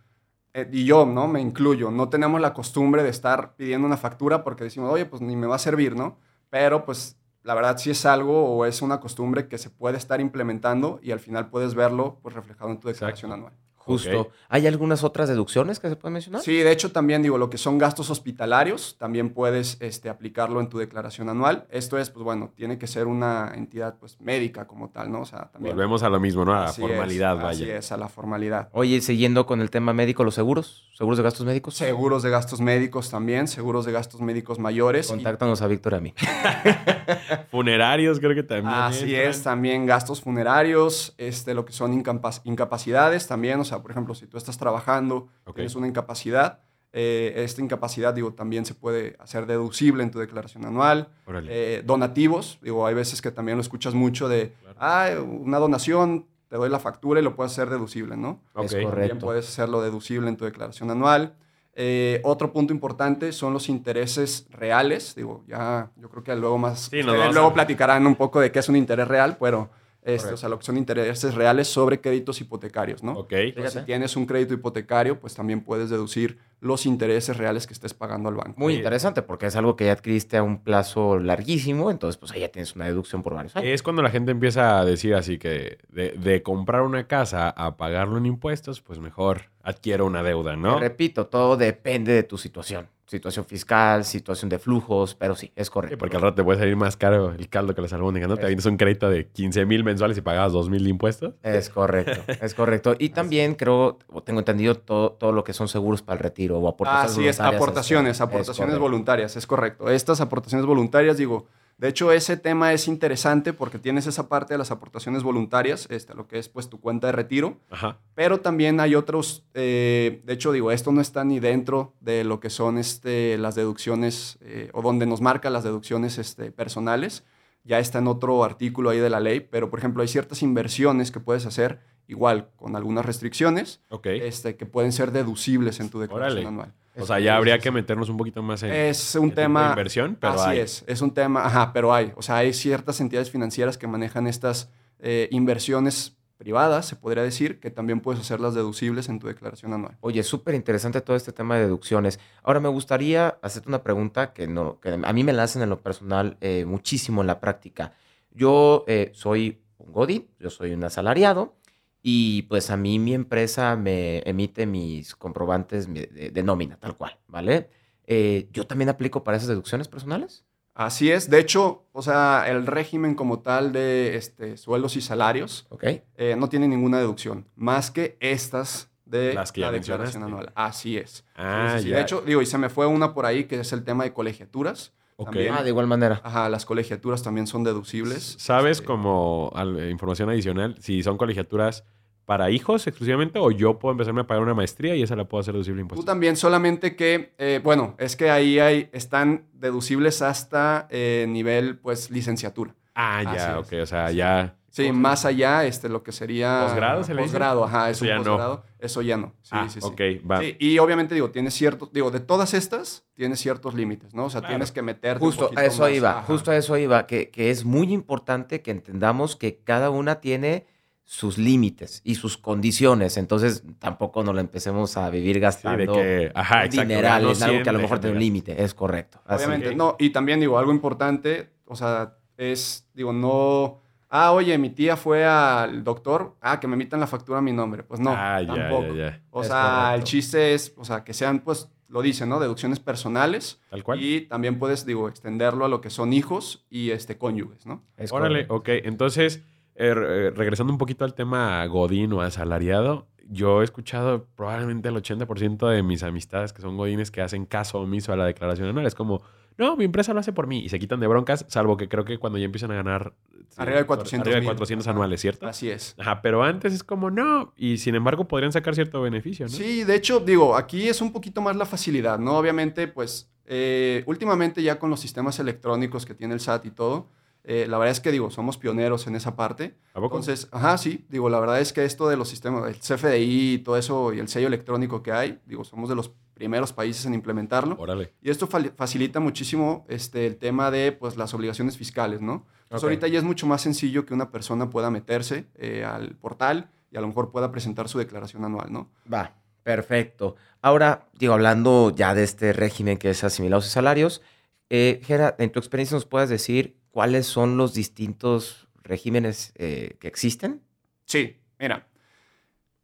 eh, 0.53 0.67
y 0.71 0.85
yo, 0.85 1.05
¿no? 1.05 1.27
Me 1.27 1.39
incluyo, 1.41 1.91
no 1.91 2.09
tenemos 2.09 2.39
la 2.41 2.53
costumbre 2.53 3.03
de 3.03 3.09
estar 3.09 3.55
pidiendo 3.55 3.87
una 3.87 3.97
factura 3.97 4.43
porque 4.43 4.65
decimos, 4.65 4.91
oye, 4.91 5.05
pues 5.05 5.21
ni 5.21 5.35
me 5.35 5.47
va 5.47 5.55
a 5.55 5.59
servir, 5.59 5.95
¿no? 5.95 6.19
Pero 6.49 6.85
pues 6.85 7.17
la 7.43 7.53
verdad 7.55 7.77
sí 7.77 7.89
es 7.91 8.05
algo 8.05 8.55
o 8.55 8.65
es 8.65 8.81
una 8.81 8.99
costumbre 8.99 9.47
que 9.47 9.57
se 9.57 9.69
puede 9.69 9.97
estar 9.97 10.21
implementando 10.21 10.99
y 11.01 11.11
al 11.11 11.19
final 11.19 11.49
puedes 11.49 11.73
verlo 11.75 12.19
pues 12.21 12.35
reflejado 12.35 12.71
en 12.71 12.79
tu 12.79 12.87
declaración 12.87 13.31
Exacto. 13.31 13.47
anual. 13.47 13.53
Justo. 13.93 14.29
¿Hay 14.49 14.67
algunas 14.67 15.03
otras 15.03 15.29
deducciones 15.29 15.79
que 15.79 15.89
se 15.89 15.95
pueden 15.95 16.13
mencionar? 16.13 16.41
Sí, 16.41 16.57
de 16.57 16.71
hecho 16.71 16.91
también 16.91 17.21
digo, 17.23 17.37
lo 17.37 17.49
que 17.49 17.57
son 17.57 17.77
gastos 17.77 18.09
hospitalarios, 18.09 18.95
también 18.97 19.29
puedes 19.33 19.77
este, 19.79 20.09
aplicarlo 20.09 20.59
en 20.61 20.69
tu 20.69 20.77
declaración 20.77 21.29
anual. 21.29 21.65
Esto 21.69 21.97
es, 21.97 22.09
pues 22.09 22.23
bueno, 22.23 22.51
tiene 22.55 22.77
que 22.77 22.87
ser 22.87 23.07
una 23.07 23.51
entidad 23.55 23.95
pues 23.99 24.19
médica 24.19 24.67
como 24.67 24.89
tal, 24.89 25.11
¿no? 25.11 25.21
O 25.21 25.25
sea, 25.25 25.49
también... 25.51 25.75
Volvemos 25.75 26.03
a 26.03 26.09
lo 26.09 26.19
mismo, 26.19 26.43
¿no? 26.45 26.53
A 26.53 26.59
la 26.61 26.65
Así 26.65 26.81
es, 26.81 26.87
formalidad, 26.87 27.47
Así 27.47 27.61
vaya. 27.63 27.77
es, 27.77 27.91
a 27.91 27.97
la 27.97 28.09
formalidad. 28.09 28.69
Oye, 28.73 29.01
siguiendo 29.01 29.45
con 29.45 29.61
el 29.61 29.69
tema 29.69 29.93
médico, 29.93 30.23
los 30.23 30.35
seguros, 30.35 30.89
seguros 30.97 31.17
de 31.17 31.23
gastos 31.23 31.45
médicos. 31.45 31.75
Seguros 31.75 32.23
de 32.23 32.29
gastos 32.29 32.61
médicos 32.61 33.09
también, 33.09 33.47
seguros 33.47 33.85
de 33.85 33.91
gastos 33.91 34.21
médicos 34.21 34.59
mayores. 34.59 35.07
y- 35.07 35.11
Contáctanos 35.13 35.61
a 35.61 35.67
Víctor 35.67 35.93
y 35.93 35.95
a 35.95 35.99
mí. 36.01 36.13
Funerarios, 37.51 38.19
creo 38.19 38.33
que 38.35 38.43
también. 38.43 38.73
Así 38.73 39.13
entran. 39.15 39.29
es, 39.31 39.43
también 39.43 39.85
gastos 39.85 40.21
funerarios, 40.21 41.13
este, 41.17 41.53
lo 41.53 41.65
que 41.65 41.73
son 41.73 41.93
incapac- 42.01 42.41
incapacidades 42.43 43.27
también, 43.27 43.59
o 43.59 43.63
sea, 43.63 43.80
por 43.81 43.91
ejemplo, 43.91 44.13
si 44.15 44.27
tú 44.27 44.37
estás 44.37 44.57
trabajando, 44.57 45.27
Ok. 45.45 45.55
tienes 45.55 45.75
una 45.75 45.87
incapacidad, 45.87 46.59
eh, 46.93 47.33
esta 47.37 47.61
incapacidad, 47.61 48.13
digo, 48.13 48.33
también 48.33 48.65
se 48.65 48.73
puede 48.73 49.15
hacer 49.19 49.45
deducible 49.45 50.03
en 50.03 50.11
tu 50.11 50.19
declaración 50.19 50.65
anual. 50.65 51.09
Eh, 51.47 51.83
donativos, 51.85 52.59
digo, 52.61 52.85
hay 52.85 52.93
veces 52.93 53.21
que 53.21 53.31
también 53.31 53.57
lo 53.57 53.61
escuchas 53.61 53.93
mucho 53.93 54.27
de, 54.27 54.53
Claro. 54.61 54.77
ah, 54.81 55.09
una 55.21 55.57
donación, 55.59 56.25
te 56.49 56.57
doy 56.57 56.69
la 56.69 56.79
factura 56.79 57.21
y 57.21 57.23
lo 57.23 57.33
puedes 57.35 57.53
hacer 57.53 57.69
deducible, 57.69 58.17
¿no? 58.17 58.41
Ok. 58.53 58.65
es 58.65 58.71
correcto. 58.73 58.89
También 58.89 59.19
puedes 59.19 59.47
hacerlo 59.47 59.81
deducible 59.81 60.27
en 60.27 60.35
tu 60.35 60.43
declaración 60.43 60.91
anual. 60.91 61.35
Eh, 61.73 62.19
otro 62.25 62.51
punto 62.51 62.73
importante 62.73 63.31
son 63.31 63.53
los 63.53 63.69
intereses 63.69 64.45
reales. 64.49 65.15
Digo, 65.15 65.45
ya 65.47 65.89
yo 65.95 66.09
creo 66.09 66.23
que 66.25 66.35
luego 66.35 66.57
más 66.57 66.89
Sí, 66.91 67.01
luego 67.01 67.47
a- 67.47 67.53
platicarán 67.53 68.05
un 68.05 68.15
poco 68.15 68.41
de 68.41 68.51
qué 68.51 68.59
es 68.59 68.67
un 68.67 68.75
interés 68.75 69.07
real, 69.07 69.37
pero 69.39 69.69
este, 70.03 70.33
o 70.33 70.37
sea, 70.37 70.49
lo 70.49 70.57
que 70.57 70.65
son 70.65 70.77
intereses 70.77 71.35
reales 71.35 71.67
sobre 71.67 72.01
créditos 72.01 72.41
hipotecarios, 72.41 73.03
¿no? 73.03 73.13
Ok. 73.13 73.33
Entonces, 73.33 73.73
si 73.73 73.85
tienes 73.85 74.15
un 74.15 74.25
crédito 74.25 74.53
hipotecario, 74.53 75.19
pues 75.19 75.35
también 75.35 75.61
puedes 75.61 75.89
deducir 75.89 76.39
los 76.59 76.85
intereses 76.85 77.37
reales 77.37 77.67
que 77.67 77.73
estés 77.73 77.93
pagando 77.93 78.29
al 78.29 78.35
banco. 78.35 78.53
Muy 78.57 78.75
interesante 78.75 79.21
porque 79.21 79.47
es 79.47 79.55
algo 79.55 79.75
que 79.75 79.85
ya 79.85 79.93
adquiriste 79.93 80.37
a 80.37 80.43
un 80.43 80.63
plazo 80.63 81.19
larguísimo, 81.19 81.89
entonces 81.89 82.17
pues 82.17 82.31
ahí 82.31 82.41
ya 82.41 82.49
tienes 82.49 82.75
una 82.75 82.85
deducción 82.85 83.23
por 83.23 83.33
varios 83.33 83.55
años. 83.55 83.69
Es 83.69 83.81
cuando 83.83 84.01
la 84.01 84.11
gente 84.11 84.31
empieza 84.31 84.79
a 84.79 84.85
decir 84.85 85.15
así 85.15 85.37
que 85.39 85.79
de, 85.89 86.11
de 86.11 86.43
comprar 86.43 86.83
una 86.83 87.07
casa 87.07 87.49
a 87.49 87.77
pagarlo 87.77 88.17
en 88.17 88.27
impuestos, 88.27 88.81
pues 88.81 88.99
mejor 88.99 89.49
adquiero 89.63 90.05
una 90.05 90.23
deuda, 90.23 90.55
¿no? 90.55 90.75
Te 90.75 90.81
Repito, 90.81 91.27
todo 91.27 91.57
depende 91.57 92.13
de 92.13 92.23
tu 92.23 92.37
situación. 92.37 92.87
Situación 93.05 93.43
fiscal, 93.43 94.05
situación 94.05 94.47
de 94.47 94.57
flujos, 94.57 95.15
pero 95.15 95.35
sí, 95.35 95.51
es 95.57 95.67
Sí, 95.67 95.73
correcto. 95.73 95.97
porque 95.97 96.15
al 96.15 96.21
rato 96.21 96.35
te 96.35 96.43
puede 96.45 96.59
salir 96.59 96.77
más 96.77 96.95
caro 96.95 97.31
el 97.33 97.49
caldo 97.49 97.75
que 97.75 97.81
las 97.81 97.91
albóndigas, 97.91 98.29
¿no? 98.29 98.37
Te 98.37 98.43
Es- 98.43 98.47
vienes 98.47 98.65
un 98.65 98.77
crédito 98.77 99.09
de 99.09 99.27
15 99.27 99.65
mil 99.65 99.83
mensuales 99.83 100.17
y 100.17 100.21
pagabas 100.21 100.53
2 100.53 100.69
mil 100.69 100.81
de 100.85 100.89
impuestos. 100.91 101.33
Es 101.43 101.69
correcto, 101.69 102.21
es 102.41 102.53
correcto. 102.53 102.95
Y 102.97 103.09
también 103.41 103.55
creo, 103.55 103.99
o 104.07 104.23
tengo 104.23 104.39
entendido, 104.39 104.75
todo, 104.75 105.11
todo 105.11 105.33
lo 105.33 105.43
que 105.43 105.51
son 105.51 105.67
seguros 105.67 106.01
para 106.01 106.17
el 106.19 106.23
retiro 106.23 106.57
o 106.59 106.69
aportaciones 106.69 107.11
Así 107.11 107.27
es, 107.27 107.37
voluntarias, 107.37 107.61
aportaciones, 107.61 108.11
es 108.17 108.21
aportaciones 108.21 108.79
voluntarias, 108.79 109.35
es 109.35 109.45
correcto. 109.45 109.89
Estas 109.89 110.21
aportaciones 110.21 110.65
voluntarias, 110.65 111.17
digo, 111.17 111.47
De 111.81 111.87
hecho, 111.87 112.11
ese 112.11 112.37
tema 112.37 112.73
es 112.73 112.87
interesante 112.87 113.53
porque 113.53 113.79
tienes 113.79 114.05
esa 114.05 114.29
parte 114.29 114.53
de 114.53 114.59
las 114.59 114.69
aportaciones 114.69 115.23
voluntarias, 115.23 115.87
este, 115.89 116.13
lo 116.13 116.27
que 116.27 116.37
es 116.37 116.47
pues 116.47 116.69
tu 116.69 116.79
cuenta 116.79 117.07
de 117.07 117.13
retiro, 117.13 117.57
Ajá. 117.71 117.97
pero 118.13 118.39
también 118.39 118.79
hay 118.79 118.93
otros, 118.93 119.47
eh, 119.55 120.21
de 120.23 120.33
hecho 120.33 120.51
digo, 120.51 120.71
esto 120.71 120.91
no 120.91 121.01
está 121.01 121.23
ni 121.23 121.39
dentro 121.39 121.95
de 121.99 122.23
lo 122.23 122.39
que 122.39 122.51
son 122.51 122.77
este, 122.77 123.35
las 123.39 123.55
deducciones 123.55 124.37
eh, 124.41 124.69
o 124.73 124.83
donde 124.83 125.07
nos 125.07 125.21
marca 125.21 125.49
las 125.49 125.63
deducciones 125.63 126.19
este, 126.19 126.51
personales, 126.51 127.23
ya 127.63 127.79
está 127.79 127.97
en 127.97 128.05
otro 128.05 128.43
artículo 128.43 128.91
ahí 128.91 128.99
de 128.99 129.09
la 129.09 129.19
ley, 129.19 129.39
pero 129.39 129.71
por 129.71 129.79
ejemplo 129.79 130.03
hay 130.03 130.07
ciertas 130.07 130.43
inversiones 130.43 131.09
que 131.09 131.19
puedes 131.19 131.47
hacer 131.47 131.79
igual 132.11 132.49
con 132.57 132.75
algunas 132.75 133.05
restricciones 133.05 133.79
este, 134.03 134.57
que 134.57 134.65
pueden 134.65 134.91
ser 134.91 135.11
deducibles 135.11 135.79
en 135.79 135.89
tu 135.89 135.99
declaración 135.99 136.45
Órale. 136.45 136.47
anual. 136.47 136.73
o 136.97 137.05
sea, 137.05 137.19
ya 137.19 137.37
habría 137.37 137.57
que 137.59 137.71
meternos 137.71 138.09
un 138.09 138.17
poquito 138.17 138.43
más 138.43 138.61
en. 138.63 138.71
Es 138.71 139.15
en 139.15 139.23
un 139.23 139.29
tipo 139.29 139.39
de 139.39 139.45
tema... 139.47 139.69
inversión, 139.69 140.17
pero 140.19 140.33
así 140.33 140.49
hay. 140.49 140.59
es, 140.59 140.83
es 140.87 141.01
un 141.01 141.13
tema, 141.13 141.45
ajá, 141.45 141.71
pero 141.71 141.93
hay. 141.93 142.11
O 142.17 142.21
sea, 142.21 142.37
hay 142.37 142.53
ciertas 142.53 142.99
entidades 142.99 143.31
financieras 143.31 143.77
que 143.77 143.87
manejan 143.87 144.27
estas 144.27 144.69
eh, 144.99 145.29
inversiones 145.31 146.17
privadas, 146.37 146.85
se 146.87 146.97
podría 146.97 147.23
decir, 147.23 147.59
que 147.59 147.71
también 147.71 148.01
puedes 148.01 148.19
hacerlas 148.19 148.55
deducibles 148.55 149.07
en 149.07 149.19
tu 149.19 149.27
declaración 149.27 149.73
anual. 149.73 149.97
Oye, 150.01 150.21
súper 150.23 150.53
interesante 150.55 150.99
todo 150.99 151.15
este 151.15 151.31
tema 151.31 151.55
de 151.55 151.61
deducciones. 151.61 152.19
Ahora 152.43 152.59
me 152.59 152.67
gustaría 152.67 153.37
hacerte 153.41 153.69
una 153.69 153.83
pregunta 153.83 154.33
que, 154.33 154.47
no, 154.47 154.79
que 154.81 154.99
a 155.01 155.13
mí 155.13 155.23
me 155.23 155.31
la 155.33 155.43
hacen 155.43 155.61
en 155.61 155.69
lo 155.69 155.79
personal 155.79 156.37
eh, 156.41 156.65
muchísimo 156.65 157.21
en 157.21 157.27
la 157.27 157.39
práctica. 157.39 157.93
Yo 158.31 158.83
eh, 158.87 159.11
soy 159.13 159.61
un 159.77 159.93
Godín, 159.93 160.27
yo 160.39 160.49
soy 160.49 160.73
un 160.73 160.83
asalariado 160.83 161.60
y 162.01 162.43
pues 162.43 162.69
a 162.71 162.77
mí 162.77 162.99
mi 162.99 163.13
empresa 163.13 163.75
me 163.75 164.19
emite 164.25 164.65
mis 164.65 165.15
comprobantes 165.15 165.91
de, 165.93 166.31
de 166.33 166.43
nómina, 166.43 166.77
tal 166.77 166.97
cual, 166.97 167.19
¿vale? 167.27 167.69
Eh, 168.05 168.49
¿Yo 168.51 168.65
también 168.67 168.89
aplico 168.89 169.23
para 169.23 169.37
esas 169.37 169.49
deducciones 169.49 169.87
personales? 169.87 170.43
Así 170.73 171.11
es. 171.11 171.29
De 171.29 171.39
hecho, 171.39 171.85
o 171.91 172.01
sea, 172.01 172.45
el 172.47 172.65
régimen 172.65 173.13
como 173.13 173.39
tal 173.41 173.71
de 173.73 174.15
este, 174.15 174.57
sueldos 174.57 174.95
y 174.95 175.01
salarios 175.01 175.67
eh, 176.15 176.35
no 176.37 176.49
tiene 176.49 176.67
ninguna 176.67 176.97
deducción, 176.97 177.47
más 177.55 177.91
que 177.91 178.17
estas 178.19 178.89
de 179.05 179.33
Las 179.33 179.51
que 179.51 179.59
la 179.61 179.71
declaración 179.71 180.23
anual. 180.23 180.51
Así 180.55 180.97
es. 180.97 181.25
Ah, 181.35 181.73
Sí, 181.73 181.77
sí, 181.79 181.83
sí. 181.83 181.89
ya. 181.89 181.97
De 181.97 182.01
hecho, 182.01 182.21
digo, 182.21 182.41
y 182.41 182.45
se 182.45 182.57
me 182.57 182.69
fue 182.69 182.85
una 182.85 183.13
por 183.13 183.25
ahí 183.25 183.43
que 183.43 183.59
es 183.59 183.73
el 183.73 183.83
tema 183.83 184.05
de 184.05 184.13
colegiaturas. 184.13 184.93
Ok. 185.17 185.25
también. 185.25 185.53
Ah, 185.53 185.63
de 185.63 185.69
igual 185.69 185.87
manera. 185.87 186.21
Ajá, 186.23 186.49
las 186.49 186.65
colegiaturas 186.65 187.21
también 187.23 187.47
son 187.47 187.63
deducibles. 187.63 188.35
¿Sabes 188.39 188.77
Este, 188.77 188.85
como 188.87 189.51
al- 189.55 189.79
eh, 189.79 189.89
información 189.91 190.29
adicional 190.29 190.75
si 190.79 191.03
son 191.03 191.17
colegiaturas 191.17 191.83
para 192.25 192.49
hijos 192.51 192.85
exclusivamente 192.87 193.39
o 193.39 193.51
yo 193.51 193.77
puedo 193.79 193.91
empezarme 193.91 194.21
a 194.21 194.27
pagar 194.27 194.43
una 194.43 194.53
maestría 194.53 194.95
y 194.95 195.01
esa 195.01 195.15
la 195.15 195.25
puedo 195.27 195.41
hacer 195.41 195.53
deducible 195.53 195.79
Tú 195.79 195.83
impuestos? 195.83 196.05
también, 196.05 196.37
solamente 196.37 196.95
que, 196.95 197.33
eh, 197.37 197.59
bueno, 197.63 197.95
es 197.99 198.15
que 198.15 198.29
ahí 198.29 198.59
hay, 198.59 198.89
están 198.93 199.47
deducibles 199.53 200.21
hasta 200.21 200.87
eh, 200.91 201.25
nivel, 201.27 201.77
pues, 201.79 202.09
licenciatura. 202.09 202.73
Ah, 202.95 203.23
ya, 203.23 203.57
Así 203.59 203.75
ok, 203.75 203.81
o 203.83 203.85
sea, 203.85 204.11
ya. 204.11 204.55
Sí, 204.73 204.91
más 204.93 205.25
allá, 205.25 205.65
este, 205.65 205.89
lo 205.89 206.01
que 206.01 206.11
sería... 206.13 206.63
¿Posgrado 206.67 207.03
se 207.03 207.13
le 207.13 207.23
dice? 207.23 207.33
Posgrado, 207.33 207.65
ajá, 207.65 207.89
es 207.89 207.97
Eso 207.97 208.05
un 208.05 208.09
ya 208.09 208.15
no. 208.17 208.23
posgrado. 208.23 208.63
Eso 208.79 209.01
ya 209.01 209.17
no. 209.17 209.33
Sí, 209.41 209.49
ah, 209.51 209.67
sí, 209.69 209.81
sí. 209.81 209.85
ok, 209.87 210.01
va. 210.31 210.39
Sí, 210.39 210.55
y 210.59 210.77
obviamente, 210.79 211.13
digo, 211.13 211.29
tiene 211.29 211.51
ciertos, 211.51 211.91
digo, 211.91 212.09
de 212.09 212.21
todas 212.21 212.53
estas, 212.53 213.03
tiene 213.13 213.35
ciertos 213.35 213.73
límites, 213.75 214.13
¿no? 214.15 214.25
O 214.25 214.29
sea, 214.29 214.39
Claro. 214.39 214.53
tienes 214.55 214.71
que 214.71 214.81
meterte 214.81 215.23
un 215.23 215.29
Justo 215.29 215.51
a 215.55 215.65
eso 215.65 215.81
más. 215.83 215.91
iba, 215.93 216.09
Ajá. 216.11 216.21
justo 216.23 216.51
a 216.51 216.55
eso 216.57 216.77
iba, 216.77 217.05
que, 217.05 217.29
que 217.29 217.51
es 217.51 217.65
muy 217.65 217.91
importante 217.93 218.61
que 218.61 218.71
entendamos 218.71 219.35
que 219.35 219.57
cada 219.61 219.89
una 219.89 220.21
tiene 220.21 220.65
sus 221.03 221.37
límites 221.37 221.99
y 222.05 222.15
sus 222.15 222.37
condiciones, 222.37 223.17
entonces 223.17 223.63
tampoco 223.79 224.23
nos 224.23 224.33
la 224.33 224.39
empecemos 224.39 224.95
a 224.95 225.09
vivir 225.09 225.31
Sí, 225.31 225.33
de 225.33 225.39
gastando 225.41 225.93
que, 225.93 226.31
ajá, 226.33 226.63
exacto. 226.63 226.81
dineral 226.87 227.21
gano 227.23 227.33
en 227.35 227.43
algo 227.43 227.63
que 227.63 227.69
a 227.69 227.73
lo 227.73 227.79
100, 227.79 227.81
mejor 227.81 227.99
tiene 227.99 228.13
un 228.15 228.19
límite, 228.21 228.63
es 228.63 228.73
correcto. 228.73 229.19
Así 229.25 229.43
Obviamente, 229.45 229.75
no, 229.75 229.97
y 229.99 230.11
también 230.11 230.39
digo, 230.39 230.57
algo 230.57 230.71
importante, 230.71 231.49
o 231.65 231.75
sea, 231.75 232.15
es, 232.37 232.87
digo, 232.93 233.11
no, 233.11 233.81
ah, 234.11 234.31
oye, 234.33 234.55
mi 234.59 234.69
tía 234.69 234.95
fue 234.95 235.25
al 235.25 235.83
doctor, 235.83 236.35
ah, 236.41 236.59
que 236.59 236.67
me 236.67 236.75
emitan 236.75 236.99
la 236.99 237.07
factura 237.07 237.39
a 237.39 237.41
mi 237.41 237.51
nombre. 237.53 237.81
Pues 237.83 237.99
no, 237.99 238.13
Ah, 238.15 238.39
ya, 238.41 238.53
tampoco. 238.53 238.93
ya, 238.93 239.09
ya. 239.09 239.21
O 239.31 239.41
Es 239.41 239.47
sea, 239.47 239.95
el 239.95 240.03
chiste 240.03 240.53
es, 240.53 240.73
o 240.77 240.85
sea, 240.85 241.03
que 241.03 241.13
sean, 241.13 241.39
pues, 241.39 241.71
lo 241.87 242.01
dicen, 242.01 242.29
¿no? 242.29 242.39
Deducciones 242.39 242.79
personales. 242.79 243.59
Tal 243.69 243.83
cual. 243.83 244.01
Y 244.01 244.21
también 244.21 244.59
puedes, 244.59 244.85
digo, 244.85 245.09
extenderlo 245.09 245.65
a 245.65 245.67
lo 245.67 245.81
que 245.81 245.89
son 245.89 246.13
hijos 246.13 246.65
y 246.69 246.91
este, 246.91 247.17
cónyuges, 247.17 247.65
¿no? 247.65 247.83
Es 247.97 248.11
Órale, 248.13 248.47
correcto. 248.47 248.55
ok. 248.81 248.85
Entonces, 248.87 249.43
eh, 249.75 249.93
eh, 249.97 250.31
regresando 250.35 250.71
un 250.71 250.77
poquito 250.77 251.03
al 251.05 251.13
tema 251.15 251.65
Godín 251.65 252.13
o 252.13 252.21
asalariado, 252.21 253.07
yo 253.27 253.61
he 253.61 253.63
escuchado 253.63 254.25
probablemente 254.35 254.89
el 254.89 254.95
80% 254.95 255.67
de 255.69 255.83
mis 255.83 256.03
amistades 256.03 256.53
que 256.53 256.61
son 256.61 256.75
Godines 256.77 257.11
que 257.11 257.21
hacen 257.21 257.45
caso 257.45 257.79
omiso 257.79 258.11
a 258.13 258.17
la 258.17 258.25
declaración 258.25 258.67
anual. 258.69 258.85
Es 258.85 258.95
como, 258.95 259.21
no, 259.61 259.77
mi 259.77 259.85
empresa 259.85 260.13
lo 260.13 260.19
hace 260.19 260.33
por 260.33 260.47
mí 260.47 260.59
y 260.59 260.69
se 260.69 260.79
quitan 260.79 260.99
de 260.99 261.07
broncas, 261.07 261.45
salvo 261.47 261.77
que 261.77 261.87
creo 261.87 262.03
que 262.03 262.17
cuando 262.17 262.37
ya 262.39 262.45
empiezan 262.45 262.71
a 262.71 262.75
ganar 262.75 263.13
Arriba 263.57 263.77
de 263.79 263.85
400 263.85 264.25
arriba 264.25 264.35
de 264.35 264.41
mil. 264.41 264.49
400 264.49 264.87
Ajá. 264.87 264.91
anuales, 264.91 265.21
¿cierto? 265.21 265.45
Así 265.47 265.69
es. 265.69 265.95
Ajá, 265.97 266.21
pero 266.21 266.43
antes 266.43 266.73
es 266.73 266.83
como, 266.83 267.11
no, 267.11 267.53
y 267.57 267.77
sin 267.77 267.95
embargo 267.95 268.27
podrían 268.27 268.51
sacar 268.51 268.75
cierto 268.75 269.01
beneficio, 269.01 269.45
¿no? 269.45 269.51
Sí, 269.51 269.83
de 269.83 269.95
hecho, 269.95 270.19
digo, 270.19 270.55
aquí 270.55 270.87
es 270.87 271.01
un 271.01 271.11
poquito 271.11 271.41
más 271.41 271.55
la 271.55 271.65
facilidad, 271.65 272.17
¿no? 272.17 272.37
Obviamente, 272.37 272.87
pues, 272.87 273.29
eh, 273.45 274.03
últimamente 274.05 274.63
ya 274.63 274.79
con 274.79 274.89
los 274.89 274.99
sistemas 274.99 275.37
electrónicos 275.39 276.05
que 276.05 276.13
tiene 276.13 276.33
el 276.33 276.39
SAT 276.39 276.65
y 276.65 276.71
todo, 276.71 277.09
eh, 277.43 277.65
la 277.67 277.77
verdad 277.77 277.91
es 277.91 277.99
que, 277.99 278.11
digo, 278.11 278.29
somos 278.29 278.57
pioneros 278.57 279.07
en 279.07 279.15
esa 279.15 279.35
parte. 279.35 279.75
¿A 279.93 279.99
poco? 279.99 280.17
Entonces, 280.17 280.47
ajá, 280.51 280.77
sí, 280.77 281.05
digo, 281.09 281.29
la 281.29 281.39
verdad 281.39 281.59
es 281.59 281.73
que 281.73 281.83
esto 281.83 282.07
de 282.07 282.15
los 282.15 282.29
sistemas, 282.29 282.67
el 282.69 282.75
CFDI 282.75 283.53
y 283.55 283.57
todo 283.59 283.77
eso 283.77 284.13
y 284.13 284.19
el 284.19 284.27
sello 284.27 284.47
electrónico 284.47 285.01
que 285.01 285.11
hay, 285.11 285.39
digo, 285.45 285.63
somos 285.63 285.89
de 285.89 285.95
los 285.95 286.11
primeros 286.41 286.73
países 286.73 287.05
en 287.05 287.13
implementarlo. 287.13 287.75
Órale. 287.77 288.13
Y 288.19 288.31
esto 288.31 288.47
facilita 288.47 289.19
muchísimo 289.19 289.85
este, 289.87 290.25
el 290.25 290.37
tema 290.37 290.71
de 290.71 290.91
pues, 290.91 291.15
las 291.17 291.35
obligaciones 291.35 291.77
fiscales, 291.77 292.19
¿no? 292.19 292.47
Entonces, 292.63 292.83
ahorita 292.83 293.07
ya 293.07 293.19
es 293.19 293.23
mucho 293.23 293.45
más 293.45 293.61
sencillo 293.61 294.07
que 294.07 294.15
una 294.15 294.31
persona 294.31 294.71
pueda 294.71 294.89
meterse 294.89 295.45
eh, 295.53 295.85
al 295.85 296.15
portal 296.15 296.71
y 296.89 296.97
a 296.97 297.01
lo 297.01 297.07
mejor 297.07 297.29
pueda 297.29 297.51
presentar 297.51 297.87
su 297.89 297.99
declaración 297.99 298.43
anual, 298.43 298.73
¿no? 298.73 298.89
Va, 299.11 299.35
perfecto. 299.61 300.35
Ahora, 300.63 301.07
digo, 301.13 301.33
hablando 301.33 301.93
ya 301.95 302.15
de 302.15 302.23
este 302.23 302.53
régimen 302.53 302.97
que 302.97 303.11
es 303.11 303.23
asimilados 303.23 303.67
y 303.67 303.69
salarios, 303.69 304.23
eh, 304.71 304.99
Gera, 305.03 305.35
en 305.37 305.51
tu 305.51 305.59
experiencia 305.59 305.93
nos 305.93 306.05
puedes 306.05 306.29
decir 306.29 306.79
cuáles 306.89 307.27
son 307.27 307.55
los 307.55 307.75
distintos 307.75 308.67
regímenes 308.81 309.53
eh, 309.57 309.95
que 309.99 310.07
existen. 310.07 310.63
Sí, 311.05 311.37
mira. 311.59 311.90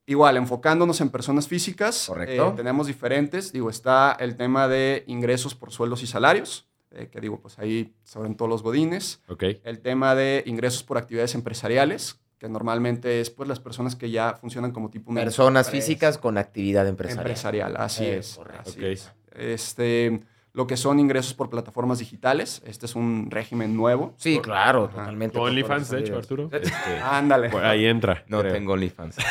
Igual, 0.10 0.38
enfocándonos 0.38 1.02
en 1.02 1.10
personas 1.10 1.48
físicas, 1.50 2.06
Correcto. 2.08 2.48
eh, 2.48 2.54
tenemos 2.56 2.88
diferentes. 2.88 3.52
Digo, 3.52 3.70
está 3.70 4.15
el 4.20 4.38
tema 4.38 4.67
de 4.70 5.04
ingresos 5.06 5.54
por 5.54 5.72
sueldos 5.72 6.02
y 6.02 6.08
salarios, 6.08 6.65
eh, 6.91 7.10
que 7.12 7.20
digo, 7.20 7.41
pues 7.41 7.60
ahí 7.60 7.93
sobre 8.06 8.34
todos 8.34 8.48
los 8.50 8.63
godines. 8.63 9.22
Ok. 9.28 9.43
El 9.65 9.80
tema 9.82 10.15
de 10.15 10.43
ingresos 10.46 10.84
por 10.84 10.98
actividades 10.98 11.36
empresariales, 11.36 12.22
que 12.39 12.48
normalmente 12.48 13.20
es 13.20 13.30
pues 13.30 13.50
las 13.50 13.60
personas 13.60 13.98
que 13.98 14.10
ya 14.10 14.34
funcionan 14.39 14.72
como 14.72 14.89
tipo 14.89 15.13
Personas 15.13 15.70
físicas 15.70 16.17
con 16.17 16.38
actividad 16.38 16.88
empresarial. 16.88 17.26
empresarial. 17.28 17.76
Así 17.78 18.06
Eh, 18.06 18.17
es. 18.20 18.36
correcto. 18.36 18.70
así 18.70 18.80
Ok. 18.80 18.86
es. 18.86 19.12
Este, 19.34 20.22
lo 20.58 20.65
que 20.65 20.76
son 20.76 21.00
ingresos 21.00 21.36
por 21.36 21.52
plataformas 21.52 22.00
digitales. 22.00 22.63
Este 22.65 22.88
es 22.88 22.96
un 22.96 23.28
régimen 23.30 23.78
nuevo. 23.78 24.15
Sí, 24.17 24.39
claro, 24.39 24.86
Ajá. 24.86 24.96
totalmente. 25.02 25.38
OnlyFans, 25.38 25.91
de 25.91 26.00
hecho. 26.00 26.17
Arturo. 26.17 26.50
Este, 26.52 26.72
Ándale. 27.04 27.50
pues 27.52 27.63
ahí 27.63 27.86
entra. 27.86 28.24
No 28.28 28.39
creo. 28.39 28.54
tengo 28.54 28.74
OnlyFans. 28.74 29.17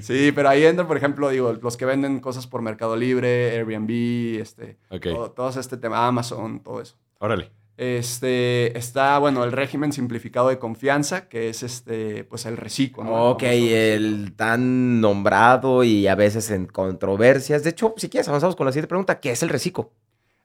Sí, 0.00 0.32
pero 0.34 0.48
ahí 0.48 0.64
entra, 0.64 0.86
por 0.86 0.96
ejemplo, 0.96 1.28
digo, 1.28 1.52
los 1.52 1.76
que 1.76 1.84
venden 1.84 2.18
cosas 2.20 2.46
por 2.46 2.62
Mercado 2.62 2.96
Libre, 2.96 3.50
Airbnb, 3.56 4.40
este, 4.40 4.78
Ok. 4.88 5.02
todo, 5.04 5.30
todo 5.32 5.60
este 5.60 5.76
tema, 5.76 6.06
Amazon, 6.06 6.60
todo 6.60 6.80
eso. 6.80 6.96
Órale. 7.18 7.50
Este, 7.80 8.76
está, 8.76 9.18
bueno, 9.18 9.42
el 9.42 9.52
régimen 9.52 9.90
simplificado 9.90 10.50
de 10.50 10.58
confianza, 10.58 11.30
que 11.30 11.48
es 11.48 11.62
este, 11.62 12.24
pues 12.24 12.44
el 12.44 12.58
reciclo. 12.58 13.04
¿no? 13.04 13.30
Ok, 13.30 13.44
El 13.44 14.34
tan 14.36 15.00
nombrado 15.00 15.82
y 15.82 16.06
a 16.06 16.14
veces 16.14 16.50
en 16.50 16.66
controversias. 16.66 17.64
De 17.64 17.70
hecho, 17.70 17.94
si 17.96 18.10
quieres, 18.10 18.28
avanzamos 18.28 18.54
con 18.54 18.66
la 18.66 18.72
siguiente 18.72 18.88
pregunta. 18.88 19.18
¿Qué 19.18 19.30
es 19.30 19.42
el 19.42 19.48
reciclo? 19.48 19.92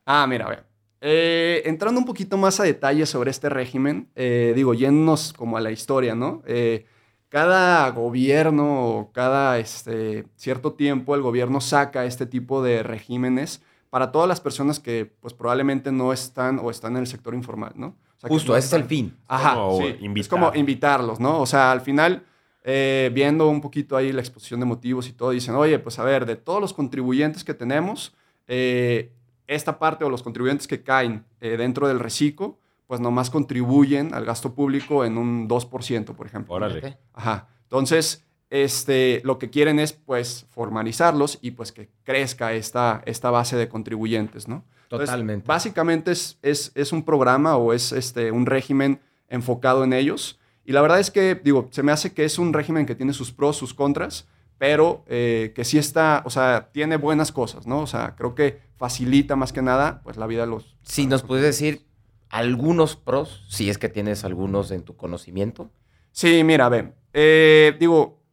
Ah, 0.06 0.26
mira, 0.28 0.45
a 0.45 0.50
ver. 0.50 0.63
Eh, 1.02 1.63
entrando 1.65 2.00
un 2.00 2.06
poquito 2.06 2.38
más 2.38 2.62
a 2.62 2.63
detalle 2.63 3.06
sobre 3.06 3.32
este 3.32 3.50
régimen, 3.50 4.08
eh, 4.15 4.54
digo, 4.56 4.74
yéndonos 4.74 5.34
como 5.34 5.58
a 5.58 5.60
la 5.60 5.71
historia, 5.71 6.15
¿no? 6.15 6.41
Eh, 6.48 6.86
cada 7.28 7.89
gobierno 7.89 8.88
o 8.88 9.12
cada 9.12 9.60
este, 9.60 10.26
cierto 10.38 10.71
tiempo 10.76 11.15
el 11.15 11.21
gobierno 11.21 11.60
saca 11.60 12.06
este 12.06 12.28
tipo 12.28 12.63
de 12.63 12.82
regímenes 12.82 13.62
para 13.95 14.12
todas 14.12 14.27
las 14.27 14.41
personas 14.41 14.77
que 14.81 15.05
pues 15.05 15.34
probablemente 15.34 15.89
no 15.89 16.12
están 16.12 16.60
o 16.62 16.69
están 16.69 16.97
en 16.97 17.03
el 17.03 17.08
sector 17.08 17.34
informal, 17.34 17.71
¿no? 17.77 17.88
O 17.88 18.19
sea, 18.19 18.27
que 18.27 18.34
Justo, 18.34 18.51
no 18.51 18.58
ese 18.58 18.67
es 18.67 18.73
el 18.73 18.84
fin. 18.84 19.17
Ajá, 19.25 19.53
como 19.53 19.77
sí. 19.77 19.95
Es 20.17 20.27
como 20.27 20.51
invitarlos, 20.53 21.21
¿no? 21.21 21.39
O 21.39 21.45
sea, 21.45 21.71
al 21.71 21.79
final, 21.79 22.25
eh, 22.65 23.10
viendo 23.13 23.47
un 23.47 23.62
poquito 23.62 23.95
ahí 23.95 24.12
la 24.12 24.19
exposición 24.19 24.60
de 24.60 24.65
motivos 24.65 25.08
y 25.08 25.13
todo, 25.13 25.29
dicen, 25.29 25.55
oye, 25.55 25.79
pues 25.79 25.97
a 25.97 26.03
ver, 26.03 26.25
de 26.25 26.36
todos 26.36 26.60
los 26.60 26.73
contribuyentes 26.73 27.45
que 27.45 27.53
tenemos, 27.53 28.13
eh, 28.49 29.13
esta 29.47 29.79
parte 29.79 30.03
o 30.03 30.10
los 30.10 30.23
contribuyentes 30.23 30.67
que 30.67 30.84
caen 30.84 31.23
eh, 31.39 31.55
dentro 31.55 31.88
del 31.88 31.99
reciclo, 31.99 32.60
pues 32.88 32.99
nomás 32.99 33.29
contribuyen 33.29 34.13
al 34.13 34.25
gasto 34.25 34.53
público 34.53 35.05
en 35.05 35.17
un 35.17 35.47
2%, 35.47 36.15
por 36.15 36.27
ejemplo. 36.27 36.53
Órale. 36.53 36.97
Ajá. 37.13 37.47
Entonces, 37.63 38.25
este, 38.63 39.22
lo 39.26 39.38
que 39.38 39.50
quieren 39.50 39.80
es, 39.80 39.91
pues, 39.91 40.46
formalizarlos 40.50 41.39
y, 41.41 41.52
pues, 41.52 41.74
que 41.74 41.89
crezca 42.06 42.54
esta, 42.54 43.04
esta 43.06 43.30
base 43.30 43.58
de 43.58 43.68
contribuyentes, 43.68 44.48
¿no? 44.48 44.63
Entonces, 44.84 45.10
Totalmente. 45.10 45.46
básicamente 45.46 46.12
es, 46.12 46.38
es, 46.41 46.72
es 46.74 46.94
un 46.94 47.04
programa 47.04 47.58
o 47.58 47.74
es 47.74 47.91
este, 47.91 48.32
un 48.32 48.46
régimen 48.46 49.02
enfocado 49.28 49.84
en 49.84 49.91
ellos. 49.91 50.39
Y 50.63 50.72
la 50.72 50.82
verdad 50.82 51.02
es 51.02 51.12
que, 51.12 51.36
digo, 51.36 51.68
se 51.72 51.84
me 51.84 51.91
hace 51.91 52.13
que 52.13 52.24
es 52.24 52.39
un 52.39 52.54
régimen 52.54 52.86
que 52.86 52.96
tiene 52.96 53.12
sus 53.12 53.34
pros, 53.34 53.58
sus 53.58 53.74
contras, 53.74 54.26
pero 54.58 55.04
eh, 55.08 55.52
que 55.54 55.65
sí 55.65 55.78
está, 55.78 56.24
o 56.26 56.30
sea, 56.30 56.70
tiene 56.72 56.96
buenas 56.96 57.34
cosas, 57.34 57.68
¿no? 57.68 57.82
O 57.82 57.88
sea, 57.88 58.15
creo 58.15 58.36
que 58.36 58.62
facilita 58.78 59.36
más 59.36 59.52
que 59.52 59.62
nada, 59.62 60.02
pues, 60.02 60.15
la 60.15 60.28
vida 60.28 60.41
de 60.41 60.48
los... 60.48 60.78
Si 60.84 61.08
nos 61.08 61.24
puedes 61.24 61.44
decir 61.44 61.86
algunos 62.30 62.96
pros, 62.96 63.44
si 63.50 63.70
es 63.70 63.78
que 63.78 63.89
tienes 63.89 64.24
algunos 64.24 64.72
en 64.72 64.84
tu 64.84 64.96
conocimiento. 64.96 65.70
Sí, 66.13 66.44
mira, 66.46 66.70
ve, 66.70 66.94
eh, 67.12 67.76
digo, 67.80 68.25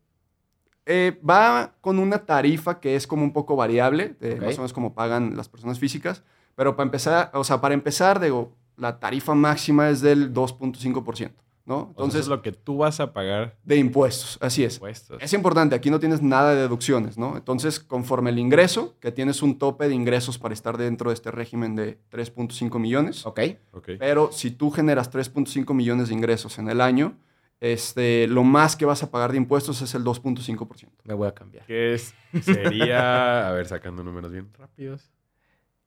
eh, 0.86 1.20
va 1.28 1.74
con 1.80 1.98
una 1.98 2.24
tarifa 2.26 2.80
que 2.80 2.96
es 2.96 3.06
como 3.06 3.22
un 3.24 3.32
poco 3.32 3.56
variable, 3.56 4.16
de 4.20 4.34
Ok. 4.34 4.40
más 4.42 4.54
o 4.54 4.58
menos 4.58 4.72
como 4.72 4.94
pagan 4.94 5.36
las 5.36 5.48
personas 5.48 5.78
físicas, 5.78 6.22
pero 6.54 6.76
para 6.76 6.86
empezar, 6.86 7.30
o 7.34 7.44
sea, 7.44 7.60
para 7.60 7.74
empezar, 7.74 8.20
digo, 8.20 8.52
la 8.76 8.98
tarifa 8.98 9.34
máxima 9.34 9.88
es 9.90 10.00
del 10.00 10.32
2.5%, 10.34 11.30
¿no? 11.66 11.86
Entonces, 11.90 12.22
es 12.22 12.28
lo 12.28 12.42
que 12.42 12.52
tú 12.52 12.78
vas 12.78 12.98
a 13.00 13.12
pagar 13.12 13.56
de 13.64 13.76
impuestos, 13.76 14.38
así 14.40 14.64
es. 14.64 14.74
impuestos. 14.74 15.22
Es 15.22 15.32
importante, 15.32 15.74
aquí 15.76 15.90
no 15.90 16.00
tienes 16.00 16.20
nada 16.20 16.54
de 16.54 16.62
deducciones, 16.62 17.16
¿no? 17.16 17.36
Entonces, 17.36 17.78
conforme 17.78 18.30
el 18.30 18.38
ingreso, 18.38 18.96
que 19.00 19.12
tienes 19.12 19.42
un 19.42 19.58
tope 19.58 19.88
de 19.88 19.94
ingresos 19.94 20.38
para 20.38 20.52
estar 20.52 20.76
dentro 20.78 21.10
de 21.10 21.14
este 21.14 21.30
régimen 21.30 21.76
de 21.76 21.98
3.5 22.10 22.78
millones, 22.80 23.24
¿Ok? 23.24 23.40
Ok. 23.72 23.90
pero 23.98 24.30
si 24.32 24.50
tú 24.50 24.70
generas 24.70 25.10
3.5 25.12 25.72
millones 25.74 26.08
de 26.08 26.14
ingresos 26.14 26.58
en 26.58 26.68
el 26.68 26.80
año, 26.80 27.14
este, 27.62 28.26
lo 28.26 28.42
más 28.42 28.74
que 28.74 28.84
vas 28.84 29.04
a 29.04 29.12
pagar 29.12 29.30
de 29.30 29.36
impuestos 29.36 29.80
es 29.82 29.94
el 29.94 30.02
2.5%. 30.02 30.88
Me 31.04 31.14
voy 31.14 31.28
a 31.28 31.32
cambiar. 31.32 31.64
Que 31.64 31.94
es, 31.94 32.12
sería, 32.42 33.48
a 33.48 33.52
ver, 33.52 33.66
sacando 33.66 34.02
números 34.02 34.32
bien 34.32 34.52
rápidos. 34.58 35.12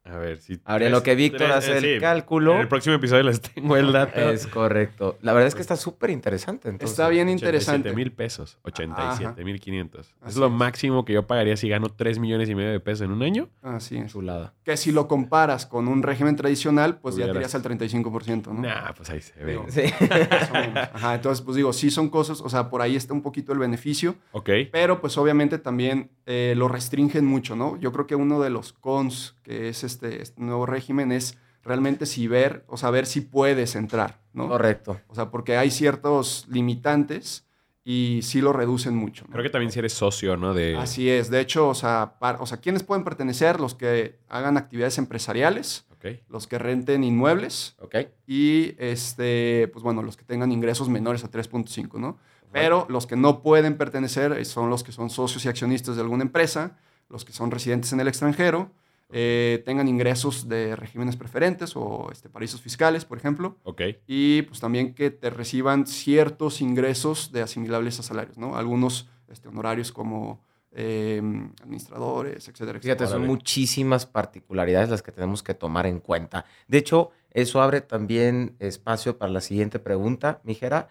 A 0.06 0.18
ver, 0.18 0.38
si... 0.39 0.60
Ahora, 0.65 0.86
en 0.86 0.91
tres- 0.91 1.00
lo 1.00 1.04
que 1.04 1.15
Víctor 1.15 1.52
hace 1.52 1.72
eh, 1.74 1.78
el 1.78 1.84
sí. 1.96 2.00
cálculo, 2.00 2.54
En 2.54 2.62
el 2.62 2.68
próximo 2.68 2.96
episodio 2.96 3.24
les 3.24 3.41
tengo 3.41 3.76
el 3.76 3.91
dato. 3.91 4.20
es 4.30 4.46
correcto. 4.46 5.18
La 5.22 5.34
verdad 5.34 5.48
es 5.48 5.56
que 5.56 5.62
está 5.62 5.76
súper 5.76 6.12
interesante. 6.12 6.70
Entonces. 6.70 6.91
Está 6.91 7.10
bien 7.10 7.28
interesante. 7.28 7.89
87 7.89 7.96
mil 7.96 8.12
pesos. 8.12 8.60
87 8.62 9.44
mil 9.44 9.60
500. 9.60 10.13
Es 10.28 10.36
lo 10.38 10.46
es. 10.46 10.52
máximo 10.52 11.06
que 11.06 11.13
yo 11.13 11.26
pagaría 11.26 11.58
si 11.58 11.70
gano 11.70 11.89
3 11.89 12.20
millones 12.20 12.50
y 12.50 12.56
medio 12.56 12.70
de 12.72 12.80
pesos 12.80 13.02
en 13.02 13.12
un 13.12 13.24
año. 13.24 13.50
Así 13.63 13.98
es. 13.98 14.12
Chulada. 14.12 14.54
Que 14.63 14.78
si 14.78 14.91
lo 14.91 15.08
comparas 15.08 15.65
con 15.65 15.88
un 15.88 16.04
régimen 16.04 16.36
tradicional, 16.36 17.00
pues 17.00 17.15
ya 17.15 17.26
te 17.26 17.32
Hubieras- 17.32 17.38
irías 17.38 17.56
al 17.56 17.63
35%, 17.63 18.54
¿no? 18.54 18.62
Nah, 18.62 18.94
pues 18.96 19.10
ahí 19.10 19.22
se 19.22 19.34
ve. 19.44 19.52
Digo, 19.54 19.65
Sí. 19.70 19.82
Ajá, 20.94 21.15
entonces, 21.15 21.44
pues 21.44 21.56
digo, 21.58 21.74
sí 21.74 21.89
son 21.91 22.10
cosas, 22.10 22.41
o 22.41 22.50
sea, 22.50 22.70
por 22.70 22.82
ahí 22.82 22.96
está 22.96 23.13
un 23.13 23.22
poquito 23.22 23.52
el 23.54 23.60
beneficio, 23.60 24.15
Ok. 24.32 24.50
pero 24.72 25.02
pues 25.02 25.18
obviamente 25.18 25.58
también 25.58 26.10
eh, 26.28 26.54
lo 26.58 26.68
restringen 26.68 27.26
mucho, 27.26 27.56
¿no? 27.56 27.78
Yo 27.80 27.91
creo 27.91 28.08
que 28.08 28.15
uno 28.15 28.39
de 28.41 28.50
los 28.50 28.74
cons 28.74 29.36
que 29.44 29.70
es 29.70 29.84
este, 29.84 29.94
este 30.03 30.41
nuevo 30.41 30.65
régimen 30.65 31.12
es 31.12 31.38
realmente 31.63 32.05
si 32.05 32.27
ver, 32.27 32.63
o 32.67 32.77
saber 32.77 33.05
si 33.05 33.21
puedes 33.21 33.75
entrar, 33.75 34.21
¿no? 34.34 34.47
Correcto. 34.47 34.99
O 35.08 35.15
sea, 35.15 35.31
porque 35.31 35.58
hay 35.58 35.71
ciertos 35.71 36.45
limitantes 36.49 37.45
y 37.84 38.19
sí 38.23 38.41
lo 38.41 38.53
reducen 38.53 38.95
mucho. 38.95 39.25
¿no? 39.25 39.31
Creo 39.31 39.43
que 39.43 39.49
también 39.49 39.71
si 39.71 39.79
eres 39.79 39.93
socio, 39.93 40.38
¿no? 40.38 40.53
De... 40.53 40.75
Así 40.75 41.10
es. 41.10 41.29
De 41.29 41.39
hecho, 41.39 41.69
o 41.69 41.75
sea, 41.75 42.15
o 42.39 42.45
sea, 42.45 42.58
¿quiénes 42.58 42.84
pueden 42.84 43.03
pertenecer? 43.03 43.60
Los 43.60 43.75
que 43.75 44.19
hagan 44.27 44.58
actividades 44.58 44.97
empresariales, 44.97 45.86
los 46.29 46.47
que 46.47 46.60
renten 46.60 47.03
inmuebles 47.03 47.75
¿Ok? 47.79 47.95
y, 48.27 48.75
este, 48.77 49.67
pues 49.73 49.84
bueno, 49.84 50.03
los 50.03 50.17
que 50.17 50.23
tengan 50.23 50.51
ingresos 50.51 50.89
menores 50.89 51.23
a 51.23 51.31
3.5, 51.31 51.99
¿no? 51.99 52.17
Pero 52.51 52.86
los 52.89 53.05
que 53.05 53.15
no 53.15 53.41
pueden 53.41 53.75
pertenecer 53.75 54.31
eh, 54.34 54.45
son 54.45 54.69
los 54.69 54.84
que 54.84 54.91
son 54.91 55.10
socios 55.10 55.43
y 55.45 55.49
accionistas 55.49 55.95
de 55.95 56.01
alguna 56.01 56.23
empresa, 56.23 56.77
los 57.10 57.25
que 57.25 57.34
son 57.34 57.51
residentes 57.51 57.91
en 57.91 57.99
el 57.99 58.08
extranjero, 58.08 58.71
eh, 59.12 59.62
tengan 59.65 59.88
ingresos 59.88 60.48
de 60.50 60.76
regímenes 60.76 61.15
preferentes 61.15 61.76
o 61.76 62.10
este, 62.12 62.30
paraísos 62.30 62.62
fiscales, 62.62 63.06
por 63.06 63.18
ejemplo, 63.18 63.58
Ok. 63.63 63.82
y 64.08 64.41
pues 64.44 64.60
también 64.60 64.94
que 64.94 65.12
te 65.12 65.30
reciban 65.30 65.86
ciertos 65.88 66.62
ingresos 66.62 67.32
de 67.32 67.41
asimilables 67.44 68.00
a 68.00 68.04
salarios, 68.04 68.38
¿no? 68.38 68.58
Algunos 68.58 69.08
este, 69.28 69.48
honorarios 69.48 69.91
como 69.91 70.41
eh, 70.72 71.22
administradores, 71.62 72.48
etcétera, 72.48 72.80
Fíjate, 72.80 73.04
etcétera. 73.04 73.10
son 73.10 73.26
muchísimas 73.28 74.06
particularidades 74.06 74.89
las 74.89 75.02
que 75.02 75.12
tenemos 75.12 75.41
que 75.44 75.54
tomar 75.54 75.86
en 75.86 76.00
cuenta. 76.00 76.46
De 76.68 76.78
hecho, 76.80 77.12
eso 77.32 77.62
abre 77.62 77.82
también 77.82 78.56
espacio 78.60 79.18
para 79.18 79.32
la 79.32 79.41
siguiente 79.41 79.80
pregunta, 79.80 80.41
Mijera. 80.44 80.89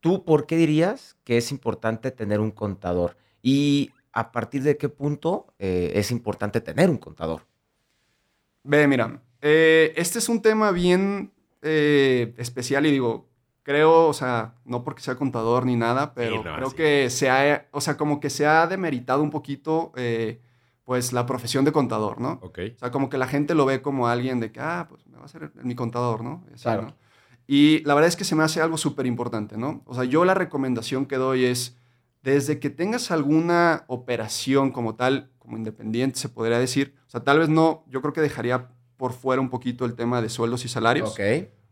¿Tú 0.00 0.24
por 0.24 0.46
qué 0.46 0.56
dirías 0.56 1.16
que 1.24 1.36
es 1.38 1.50
importante 1.50 2.10
tener 2.12 2.38
un 2.40 2.52
contador? 2.52 3.16
¿Y 3.42 3.90
a 4.18 4.32
partir 4.32 4.62
de 4.62 4.76
qué 4.76 4.88
punto 4.88 5.54
eh, 5.58 5.92
es 5.94 6.10
importante 6.10 6.60
tener 6.60 6.90
un 6.90 6.98
contador? 6.98 7.42
Ve, 8.64 8.86
mira, 8.86 9.22
eh, 9.40 9.92
este 9.96 10.18
es 10.18 10.28
un 10.28 10.42
tema 10.42 10.72
bien 10.72 11.32
eh, 11.62 12.34
especial 12.38 12.86
y 12.86 12.90
digo, 12.90 13.28
creo, 13.62 14.06
o 14.08 14.12
sea, 14.12 14.54
no 14.64 14.82
porque 14.82 15.02
sea 15.02 15.16
contador 15.16 15.66
ni 15.66 15.76
nada, 15.76 16.14
pero 16.14 16.42
no, 16.42 16.54
creo 16.56 16.70
sí. 16.70 16.76
que 16.76 17.10
se 17.10 17.30
ha, 17.30 17.68
o 17.70 17.80
sea, 17.80 17.96
como 17.96 18.18
que 18.18 18.30
se 18.30 18.46
ha 18.46 18.66
demeritado 18.66 19.22
un 19.22 19.30
poquito, 19.30 19.92
eh, 19.96 20.40
pues, 20.84 21.12
la 21.12 21.26
profesión 21.26 21.64
de 21.64 21.72
contador, 21.72 22.20
¿no? 22.20 22.40
Ok. 22.42 22.58
O 22.76 22.78
sea, 22.78 22.90
como 22.90 23.10
que 23.10 23.18
la 23.18 23.26
gente 23.26 23.54
lo 23.54 23.66
ve 23.66 23.82
como 23.82 24.08
alguien 24.08 24.40
de 24.40 24.50
que, 24.52 24.60
ah, 24.60 24.86
pues 24.88 25.06
me 25.06 25.18
va 25.18 25.26
a 25.26 25.28
ser 25.28 25.52
mi 25.62 25.74
contador, 25.74 26.24
¿no? 26.24 26.44
Así, 26.52 26.62
Claro. 26.62 26.82
¿no? 26.82 26.94
Y 27.46 27.82
la 27.84 27.94
verdad 27.94 28.08
es 28.08 28.16
que 28.16 28.24
se 28.24 28.34
me 28.34 28.42
hace 28.42 28.60
algo 28.60 28.76
súper 28.76 29.06
importante, 29.06 29.56
¿no? 29.56 29.82
O 29.86 29.94
sea, 29.94 30.04
yo 30.04 30.24
la 30.24 30.34
recomendación 30.34 31.06
que 31.06 31.16
doy 31.16 31.46
es, 31.46 31.78
desde 32.32 32.58
que 32.58 32.70
tengas 32.70 33.10
alguna 33.10 33.84
operación 33.88 34.70
como 34.70 34.94
tal, 34.94 35.30
como 35.38 35.56
independiente 35.56 36.18
se 36.18 36.28
podría 36.28 36.58
decir, 36.58 36.94
o 37.06 37.10
sea, 37.10 37.20
tal 37.24 37.38
vez 37.38 37.48
no, 37.48 37.84
yo 37.88 38.00
creo 38.00 38.12
que 38.12 38.20
dejaría 38.20 38.68
por 38.96 39.12
fuera 39.12 39.40
un 39.40 39.50
poquito 39.50 39.84
el 39.84 39.94
tema 39.94 40.20
de 40.20 40.28
sueldos 40.28 40.64
y 40.64 40.68
salarios, 40.68 41.10
Ok. 41.12 41.20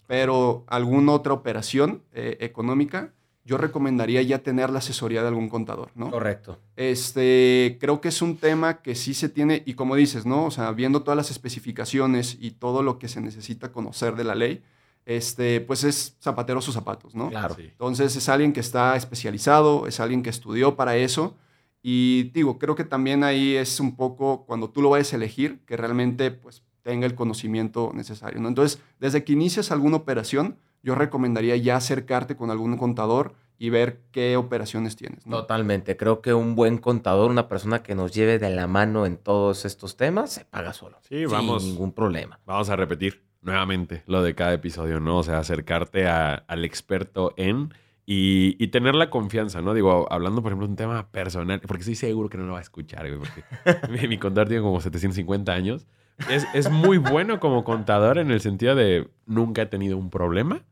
pero 0.06 0.64
alguna 0.68 1.12
otra 1.12 1.32
operación 1.32 2.02
eh, 2.12 2.36
económica, 2.40 3.12
yo 3.44 3.58
recomendaría 3.58 4.22
ya 4.22 4.38
tener 4.40 4.70
la 4.70 4.78
asesoría 4.78 5.22
de 5.22 5.28
algún 5.28 5.48
contador, 5.48 5.90
¿no? 5.94 6.10
Correcto. 6.10 6.58
Este, 6.74 7.76
creo 7.80 8.00
que 8.00 8.08
es 8.08 8.20
un 8.22 8.38
tema 8.38 8.82
que 8.82 8.94
sí 8.94 9.14
se 9.14 9.28
tiene, 9.28 9.62
y 9.66 9.74
como 9.74 9.94
dices, 9.94 10.26
¿no? 10.26 10.46
O 10.46 10.50
sea, 10.50 10.72
viendo 10.72 11.02
todas 11.02 11.16
las 11.16 11.30
especificaciones 11.30 12.36
y 12.40 12.52
todo 12.52 12.82
lo 12.82 12.98
que 12.98 13.08
se 13.08 13.20
necesita 13.20 13.70
conocer 13.70 14.16
de 14.16 14.24
la 14.24 14.34
ley, 14.34 14.62
este, 15.06 15.60
pues 15.60 15.84
es 15.84 16.16
zapatero 16.20 16.60
sus 16.60 16.74
zapatos, 16.74 17.14
¿no? 17.14 17.30
Claro. 17.30 17.54
Sí. 17.54 17.62
Entonces 17.62 18.14
es 18.16 18.28
alguien 18.28 18.52
que 18.52 18.60
está 18.60 18.96
especializado, 18.96 19.86
es 19.86 20.00
alguien 20.00 20.22
que 20.22 20.30
estudió 20.30 20.76
para 20.76 20.96
eso. 20.96 21.36
Y 21.80 22.24
digo, 22.34 22.58
creo 22.58 22.74
que 22.74 22.84
también 22.84 23.22
ahí 23.22 23.54
es 23.54 23.78
un 23.78 23.94
poco 23.96 24.44
cuando 24.44 24.68
tú 24.68 24.82
lo 24.82 24.90
vayas 24.90 25.12
a 25.12 25.16
elegir, 25.16 25.60
que 25.64 25.76
realmente 25.76 26.32
pues 26.32 26.64
tenga 26.82 27.06
el 27.06 27.14
conocimiento 27.14 27.92
necesario, 27.94 28.40
¿no? 28.40 28.48
Entonces, 28.48 28.82
desde 28.98 29.22
que 29.22 29.32
inicias 29.32 29.70
alguna 29.70 29.96
operación, 29.96 30.56
yo 30.82 30.96
recomendaría 30.96 31.56
ya 31.56 31.76
acercarte 31.76 32.36
con 32.36 32.50
algún 32.50 32.76
contador 32.76 33.34
y 33.58 33.70
ver 33.70 34.02
qué 34.10 34.36
operaciones 34.36 34.96
tienes, 34.96 35.26
¿no? 35.26 35.36
Totalmente. 35.36 35.96
Creo 35.96 36.20
que 36.20 36.34
un 36.34 36.56
buen 36.56 36.78
contador, 36.78 37.30
una 37.30 37.48
persona 37.48 37.82
que 37.82 37.94
nos 37.94 38.12
lleve 38.12 38.38
de 38.38 38.50
la 38.50 38.66
mano 38.66 39.06
en 39.06 39.16
todos 39.16 39.64
estos 39.64 39.96
temas, 39.96 40.32
se 40.32 40.44
paga 40.44 40.72
solo. 40.72 40.98
Sí, 41.08 41.24
vamos. 41.26 41.62
Sin 41.62 41.72
ningún 41.72 41.92
problema. 41.92 42.40
Vamos 42.44 42.68
a 42.68 42.76
repetir 42.76 43.25
nuevamente 43.42 44.02
lo 44.06 44.22
de 44.22 44.34
cada 44.34 44.52
episodio, 44.54 45.00
¿no? 45.00 45.18
O 45.18 45.22
sea, 45.22 45.38
acercarte 45.38 46.06
a- 46.06 46.34
al 46.34 46.64
experto 46.64 47.32
en 47.36 47.72
y, 48.04 48.56
y 48.62 48.68
tener 48.68 48.94
la 48.94 49.10
confianza, 49.10 49.60
¿no? 49.62 49.74
Digo, 49.74 50.06
hablando, 50.12 50.40
por 50.42 50.52
ejemplo, 50.52 50.66
de 50.66 50.70
un 50.72 50.76
tema 50.76 51.10
personal, 51.10 51.60
porque 51.60 51.80
estoy 51.80 51.96
seguro 51.96 52.28
que 52.28 52.38
no 52.38 52.44
lo 52.46 52.52
va 52.52 52.58
a 52.58 52.62
escuchar, 52.62 53.08
güey, 53.08 53.18
porque 53.18 54.06
mi, 54.08 54.16
contador 54.18 54.48
tiene 54.48 54.62
como 54.62 54.80
750 54.80 55.52
años. 55.52 55.86
Es, 56.30 56.46
es 56.54 56.70
muy 56.70 56.98
bueno 56.98 57.40
como 57.40 57.64
contador 57.64 58.18
en 58.18 58.30
el 58.30 58.40
sentido 58.40 58.74
de 58.74 59.08
nunca 59.26 59.62
he 59.62 59.66
tenido 59.66 59.98
un 59.98 60.08
problema, 60.10 60.64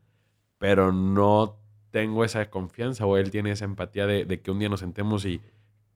pero 0.57 0.91
no 0.91 1.57
tengo 1.91 2.23
esa 2.25 2.49
confianza 2.49 3.05
o 3.05 3.17
él 3.17 3.31
tiene 3.31 3.51
esa 3.51 3.65
empatía 3.65 4.07
de, 4.07 4.25
de 4.25 4.41
que 4.41 4.51
un 4.51 4.59
día 4.59 4.69
nos 4.69 4.79
sentemos 4.79 5.25
y 5.25 5.41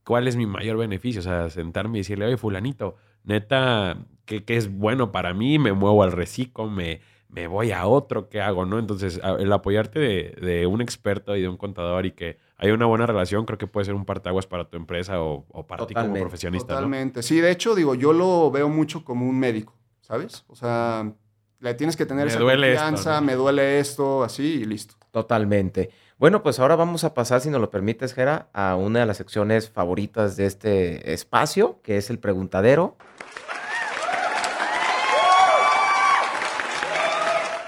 cuál 0.03 0.27
es 0.27 0.35
mi 0.35 0.45
mayor 0.45 0.77
beneficio. 0.77 1.19
O 1.19 1.23
sea, 1.23 1.49
sentarme 1.49 1.97
y 1.97 2.01
decirle, 2.01 2.25
oye, 2.25 2.37
fulanito, 2.37 2.95
neta, 3.23 3.97
¿qué, 4.25 4.43
qué 4.43 4.57
es 4.57 4.71
bueno 4.71 5.11
para 5.11 5.33
mí? 5.33 5.59
Me 5.59 5.73
muevo 5.73 6.03
al 6.03 6.11
reciclo, 6.11 6.69
me, 6.69 7.01
me 7.29 7.47
voy 7.47 7.71
a 7.71 7.85
otro, 7.85 8.27
¿qué 8.29 8.41
hago? 8.41 8.65
¿no? 8.65 8.79
Entonces, 8.79 9.21
el 9.39 9.51
apoyarte 9.53 9.99
de, 9.99 10.35
de 10.41 10.65
un 10.65 10.81
experto 10.81 11.35
y 11.35 11.41
de 11.41 11.47
un 11.47 11.57
contador 11.57 12.05
y 12.05 12.11
que 12.11 12.37
haya 12.57 12.73
una 12.73 12.87
buena 12.87 13.05
relación, 13.05 13.45
creo 13.45 13.57
que 13.57 13.67
puede 13.67 13.85
ser 13.85 13.93
un 13.95 14.05
partaguas 14.05 14.47
para 14.47 14.65
tu 14.69 14.77
empresa 14.77 15.21
o, 15.21 15.45
o 15.49 15.67
para 15.67 15.85
ti 15.85 15.93
como 15.93 16.03
Totalmente, 16.05 16.21
profesionista, 16.21 16.73
¿no? 16.73 16.79
Totalmente. 16.79 17.23
Sí, 17.23 17.39
de 17.39 17.51
hecho, 17.51 17.75
digo, 17.75 17.95
yo 17.95 18.13
lo 18.13 18.51
veo 18.51 18.67
mucho 18.67 19.05
como 19.05 19.27
un 19.29 19.39
médico, 19.39 19.77
¿sabes? 20.01 20.43
O 20.47 20.55
sea, 20.55 21.13
le 21.59 21.73
tienes 21.75 21.95
que 21.95 22.05
tener 22.05 22.25
Me 22.25 22.31
esa 22.31 22.39
duele 22.39 22.71
esto, 22.73 22.83
confianza, 22.83 23.19
¿no? 23.21 23.27
me 23.27 23.35
duele 23.35 23.79
esto, 23.79 24.23
así 24.23 24.61
y 24.61 24.65
listo. 24.65 24.95
Totalmente. 25.11 25.89
Bueno, 26.19 26.43
pues 26.43 26.59
ahora 26.59 26.75
vamos 26.75 27.05
a 27.05 27.13
pasar, 27.13 27.39
si 27.39 27.49
nos 27.49 27.61
lo 27.61 27.69
permites, 27.69 28.13
Jera, 28.13 28.49
a 28.51 28.75
una 28.75 28.99
de 28.99 29.05
las 29.05 29.15
secciones 29.15 29.69
favoritas 29.69 30.35
de 30.35 30.47
este 30.47 31.13
espacio, 31.13 31.79
que 31.81 31.95
es 31.95 32.09
el 32.09 32.19
preguntadero. 32.19 32.97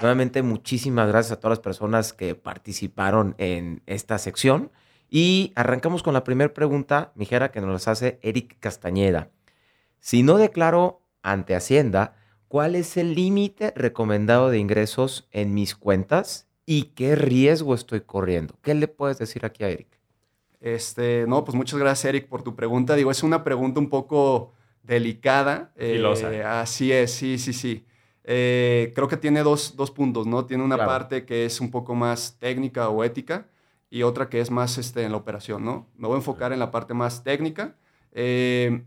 Nuevamente, 0.02 0.42
muchísimas 0.42 1.08
gracias 1.08 1.32
a 1.32 1.40
todas 1.40 1.56
las 1.56 1.64
personas 1.64 2.12
que 2.12 2.34
participaron 2.34 3.34
en 3.38 3.82
esta 3.86 4.18
sección. 4.18 4.70
Y 5.08 5.54
arrancamos 5.56 6.02
con 6.02 6.12
la 6.12 6.22
primera 6.22 6.52
pregunta, 6.52 7.12
Mijera, 7.14 7.52
que 7.52 7.62
nos 7.62 7.70
las 7.70 7.88
hace 7.88 8.18
Eric 8.20 8.58
Castañeda. 8.60 9.30
Si 9.98 10.22
no 10.22 10.36
declaro 10.36 11.00
ante 11.22 11.56
Hacienda, 11.56 12.16
¿cuál 12.48 12.76
es 12.76 12.98
el 12.98 13.14
límite 13.14 13.72
recomendado 13.74 14.50
de 14.50 14.58
ingresos 14.58 15.26
en 15.30 15.54
mis 15.54 15.74
cuentas 15.74 16.51
y 16.66 16.84
qué 16.94 17.16
riesgo 17.16 17.74
estoy 17.74 18.02
corriendo? 18.02 18.54
¿Qué 18.62 18.74
le 18.74 18.88
puedes 18.88 19.18
decir 19.18 19.44
aquí 19.44 19.64
a 19.64 19.68
Eric? 19.68 19.88
Este, 20.60 21.24
no, 21.26 21.44
pues 21.44 21.56
muchas 21.56 21.78
gracias, 21.78 22.04
Eric, 22.06 22.28
por 22.28 22.42
tu 22.42 22.54
pregunta. 22.54 22.94
Digo, 22.94 23.10
es 23.10 23.22
una 23.22 23.42
pregunta 23.42 23.80
un 23.80 23.88
poco 23.90 24.52
delicada. 24.82 25.72
Eh, 25.76 25.94
Filosa. 25.94 26.60
así 26.60 26.92
es, 26.92 27.10
sí, 27.12 27.38
sí, 27.38 27.52
sí. 27.52 27.84
Eh, 28.24 28.92
creo 28.94 29.08
que 29.08 29.16
tiene 29.16 29.42
dos, 29.42 29.74
dos 29.76 29.90
puntos, 29.90 30.26
¿no? 30.28 30.44
Tiene 30.46 30.62
una 30.62 30.76
Claro. 30.76 30.90
parte 30.90 31.24
que 31.24 31.44
es 31.44 31.60
un 31.60 31.70
poco 31.72 31.94
más 31.96 32.36
técnica 32.38 32.88
o 32.88 33.02
ética 33.02 33.48
y 33.90 34.04
otra 34.04 34.28
que 34.28 34.40
es 34.40 34.50
más 34.52 34.78
este, 34.78 35.02
en 35.02 35.10
la 35.10 35.16
operación, 35.18 35.64
¿no? 35.64 35.88
Me 35.96 36.06
voy 36.06 36.14
a 36.14 36.18
enfocar 36.18 36.52
en 36.52 36.60
la 36.60 36.70
parte 36.70 36.94
más 36.94 37.24
técnica. 37.24 37.74
Eh, 38.12 38.84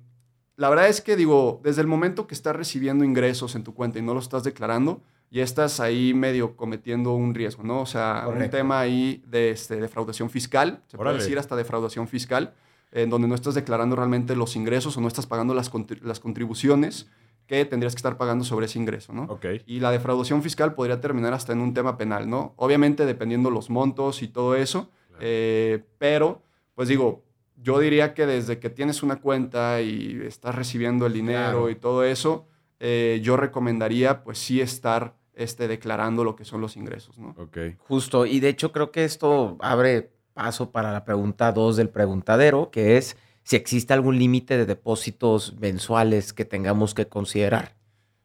la 0.56 0.70
verdad 0.70 0.88
es 0.88 1.02
que, 1.02 1.18
digo, 1.18 1.60
desde 1.64 1.82
el 1.82 1.88
momento 1.88 2.28
que 2.28 2.34
estás 2.36 2.56
recibiendo 2.56 3.04
ingresos 3.04 3.56
en 3.56 3.66
tu 3.66 3.74
cuenta 3.74 4.00
y 4.00 4.02
no 4.02 4.14
lo 4.14 4.22
estás 4.22 4.44
declarando, 4.46 5.02
ya 5.32 5.44
estás 5.44 5.80
ahí 5.80 6.14
medio 6.14 6.56
cometiendo 6.56 7.14
un 7.14 7.34
riesgo, 7.34 7.64
¿no? 7.64 7.82
O 7.82 7.86
sea, 7.86 8.24
un 8.28 8.34
Correcto. 8.36 8.58
tema 8.58 8.80
ahí 8.80 9.24
de 9.28 9.50
este, 9.52 9.76
defraudación 9.78 10.30
fiscal, 10.30 10.82
se 10.88 10.98
puede 10.98 11.14
decir 11.16 11.38
hasta 11.40 11.56
defraudación 11.56 12.08
fiscal, 12.08 12.54
en 12.92 13.10
donde 13.10 13.28
no 13.28 13.36
estás 13.36 13.56
declarando 13.56 13.96
realmente 13.96 14.36
los 14.36 14.56
ingresos 14.56 14.96
o 14.98 15.02
no 15.02 15.08
estás 15.08 15.28
pagando 15.28 15.54
las, 15.54 15.72
las 16.02 16.20
contribuciones 16.22 17.08
que 17.48 17.64
tendrías 17.66 17.94
que 17.94 18.00
estar 18.00 18.18
pagando 18.18 18.44
sobre 18.46 18.66
ese 18.68 18.80
ingreso, 18.80 19.14
¿no? 19.14 19.24
Ok. 19.24 19.46
Y 19.68 19.80
la 19.80 19.92
defraudación 19.92 20.42
fiscal 20.42 20.74
podría 20.74 21.02
terminar 21.02 21.34
hasta 21.34 21.54
en 21.54 21.60
un 21.60 21.74
tema 21.74 21.98
penal, 21.98 22.30
¿no? 22.30 22.54
Obviamente 22.56 23.06
dependiendo 23.06 23.50
los 23.52 23.70
montos 23.70 24.22
y 24.24 24.28
todo 24.30 24.56
eso, 24.56 24.90
eh, 25.20 25.84
pero, 25.98 26.42
pues 26.74 26.88
digo, 26.88 27.24
yo 27.62 27.80
diría 27.80 28.14
que 28.14 28.26
desde 28.26 28.60
que 28.60 28.70
tienes 28.70 29.04
una 29.04 29.18
cuenta 29.18 29.82
y 29.82 30.20
estás 30.26 30.56
recibiendo 30.56 31.06
el 31.06 31.14
dinero 31.14 31.40
Claro. 31.52 31.70
y 31.70 31.76
todo 31.76 32.04
eso, 32.04 32.48
eh, 32.88 33.20
yo 33.24 33.36
recomendaría, 33.36 34.24
pues 34.24 34.38
sí 34.38 34.62
estar 34.62 35.16
este, 35.34 35.68
declarando 35.68 36.24
lo 36.24 36.36
que 36.36 36.46
son 36.46 36.62
los 36.62 36.78
ingresos, 36.78 37.18
¿no? 37.18 37.30
Ok. 37.36 37.58
Justo, 37.80 38.28
y 38.28 38.40
de 38.40 38.50
hecho 38.50 38.72
creo 38.72 38.92
que 38.92 39.06
esto 39.06 39.58
abre 39.60 40.12
paso 40.36 40.70
para 40.70 40.92
la 40.92 41.04
pregunta 41.04 41.52
2 41.52 41.78
del 41.78 41.90
preguntadero, 41.90 42.70
que 42.70 42.98
es 42.98 43.18
si 43.42 43.56
existe 43.56 43.92
algún 43.94 44.20
límite 44.20 44.56
de 44.56 44.68
depósitos 44.68 45.56
mensuales 45.60 46.32
que 46.32 46.46
tengamos 46.46 46.94
que 46.94 47.08
considerar. 47.08 47.76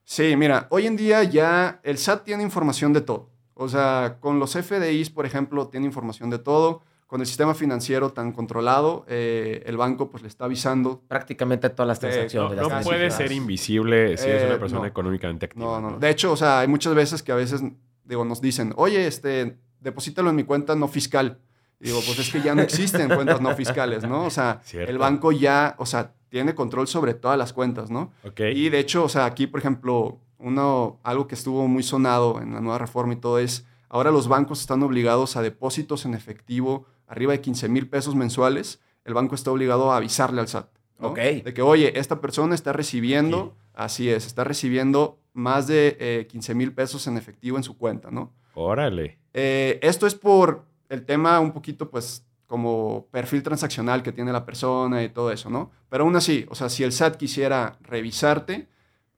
Sí, 0.05 0.37
mira, 0.37 0.67
hoy 0.69 0.87
en 0.87 0.97
día 0.97 1.25
ya 1.25 1.81
el 1.83 1.97
SAT 1.97 2.25
tiene 2.25 2.43
información 2.43 2.93
de 2.93 3.01
todo. 3.01 3.31
O 3.55 3.67
sea, 3.67 4.19
con 4.21 4.39
los 4.39 4.53
FDIs, 4.53 5.09
por 5.09 5.25
ejemplo, 5.25 5.69
tiene 5.69 5.87
información 5.87 6.29
de 6.29 6.39
todo. 6.39 6.83
Con 7.11 7.21
el 7.21 7.27
sistema 7.27 7.55
financiero 7.55 8.13
tan 8.13 8.31
controlado, 8.31 9.05
eh, 9.09 9.65
el 9.67 9.77
banco 9.77 10.09
pues 10.11 10.23
le 10.23 10.29
está 10.29 10.45
avisando. 10.45 11.03
Prácticamente 11.09 11.69
todas 11.71 11.89
las 11.89 11.99
Eh, 11.99 12.03
transacciones. 12.03 12.51
No, 12.51 12.55
las 12.55 12.63
no 12.63 12.69
casi 12.69 12.85
puede 12.89 13.11
ser 13.11 13.33
invisible 13.33 14.17
si 14.17 14.29
es 14.29 14.43
Eh, 14.43 14.47
una 14.47 14.61
persona 14.61 14.83
no. 14.83 14.87
económicamente 14.87 15.47
activa. 15.47 15.65
No, 15.65 15.81
no, 15.81 15.91
no. 15.91 15.99
De 15.99 16.09
hecho, 16.09 16.31
o 16.31 16.37
sea, 16.37 16.61
hay 16.61 16.69
muchas 16.69 16.95
veces 16.95 17.25
que 17.25 17.33
a 17.33 17.35
veces, 17.35 17.63
digo, 18.05 18.25
nos 18.25 18.41
dicen, 18.41 18.73
oye, 18.77 19.09
este, 19.09 19.59
deposítalo 19.81 20.31
en 20.31 20.37
mi 20.37 20.45
cuenta 20.45 20.77
no 20.77 20.87
fiscal. 20.87 21.41
Y 21.81 21.87
digo, 21.87 21.99
pues 22.07 22.17
es 22.21 22.31
que 22.31 22.43
ya 22.43 22.55
no 22.55 22.63
existen 22.63 23.09
cuentas 23.17 23.41
no 23.41 23.57
fiscales, 23.57 24.05
¿no? 24.05 24.25
O 24.27 24.31
sea, 24.31 24.61
Cierto. 24.63 24.89
el 24.93 24.99
banco 24.99 25.33
ya, 25.33 25.75
o 25.79 25.87
sea, 25.87 26.13
tiene 26.29 26.55
control 26.55 26.87
sobre 26.87 27.15
todas 27.15 27.37
las 27.37 27.53
cuentas, 27.53 27.91
¿no? 27.91 28.13
Ok. 28.23 28.39
Y 28.55 28.69
de 28.69 28.79
hecho, 28.79 29.03
o 29.03 29.09
sea, 29.09 29.25
aquí, 29.25 29.49
por 29.49 29.59
ejemplo, 29.59 30.21
uno, 30.39 31.01
algo 31.03 31.27
que 31.27 31.35
estuvo 31.35 31.67
muy 31.67 31.83
sonado 31.83 32.41
en 32.41 32.55
la 32.55 32.61
nueva 32.61 32.79
reforma 32.79 33.15
y 33.15 33.17
todo 33.17 33.41
es, 33.41 33.67
ahora 33.89 34.13
los 34.13 34.29
bancos 34.29 34.61
están 34.61 34.81
obligados 34.85 35.37
a 35.37 35.43
depósitos 35.43 36.05
en 36.05 36.15
efectivo 36.15 36.87
arriba 37.11 37.33
de 37.33 37.41
15 37.41 37.69
mil 37.69 37.89
pesos 37.89 38.15
mensuales, 38.15 38.81
el 39.05 39.15
banco 39.15 39.35
está 39.35 39.51
obligado 39.51 39.93
a 39.93 39.97
avisarle 39.97 40.41
al 40.41 40.49
SAT. 40.49 40.69
¿no? 41.01 41.09
Ok. 41.09 41.19
De 41.19 41.53
que, 41.53 41.61
oye, 41.61 41.99
esta 41.99 42.21
persona 42.21 42.55
está 42.55 42.73
recibiendo, 42.73 43.57
así 43.75 44.09
es, 44.09 44.27
está 44.27 44.45
recibiendo 44.45 45.19
más 45.33 45.67
de 45.67 45.97
eh, 45.99 46.27
15 46.31 46.55
mil 46.55 46.73
pesos 46.73 47.07
en 47.09 47.17
efectivo 47.17 47.57
en 47.57 47.65
su 47.65 47.77
cuenta, 47.77 48.11
¿no? 48.11 48.33
Órale. 48.55 49.19
Eh, 49.35 49.81
esto 49.83 50.07
es 50.07 50.15
por 50.15 50.65
el 50.89 51.05
tema 51.05 51.41
un 51.41 51.53
poquito, 51.53 51.91
pues, 51.91 52.25
como 52.47 53.07
perfil 53.11 53.43
transaccional 53.43 54.03
que 54.03 54.13
tiene 54.13 54.33
la 54.33 54.45
persona 54.45 55.03
y 55.03 55.09
todo 55.09 55.33
eso, 55.33 55.51
¿no? 55.51 55.71
Pero 55.89 56.05
aún 56.05 56.15
así, 56.17 56.47
o 56.49 56.55
sea, 56.55 56.69
si 56.69 56.85
el 56.85 56.93
SAT 56.93 57.17
quisiera 57.17 57.77
revisarte, 57.83 58.69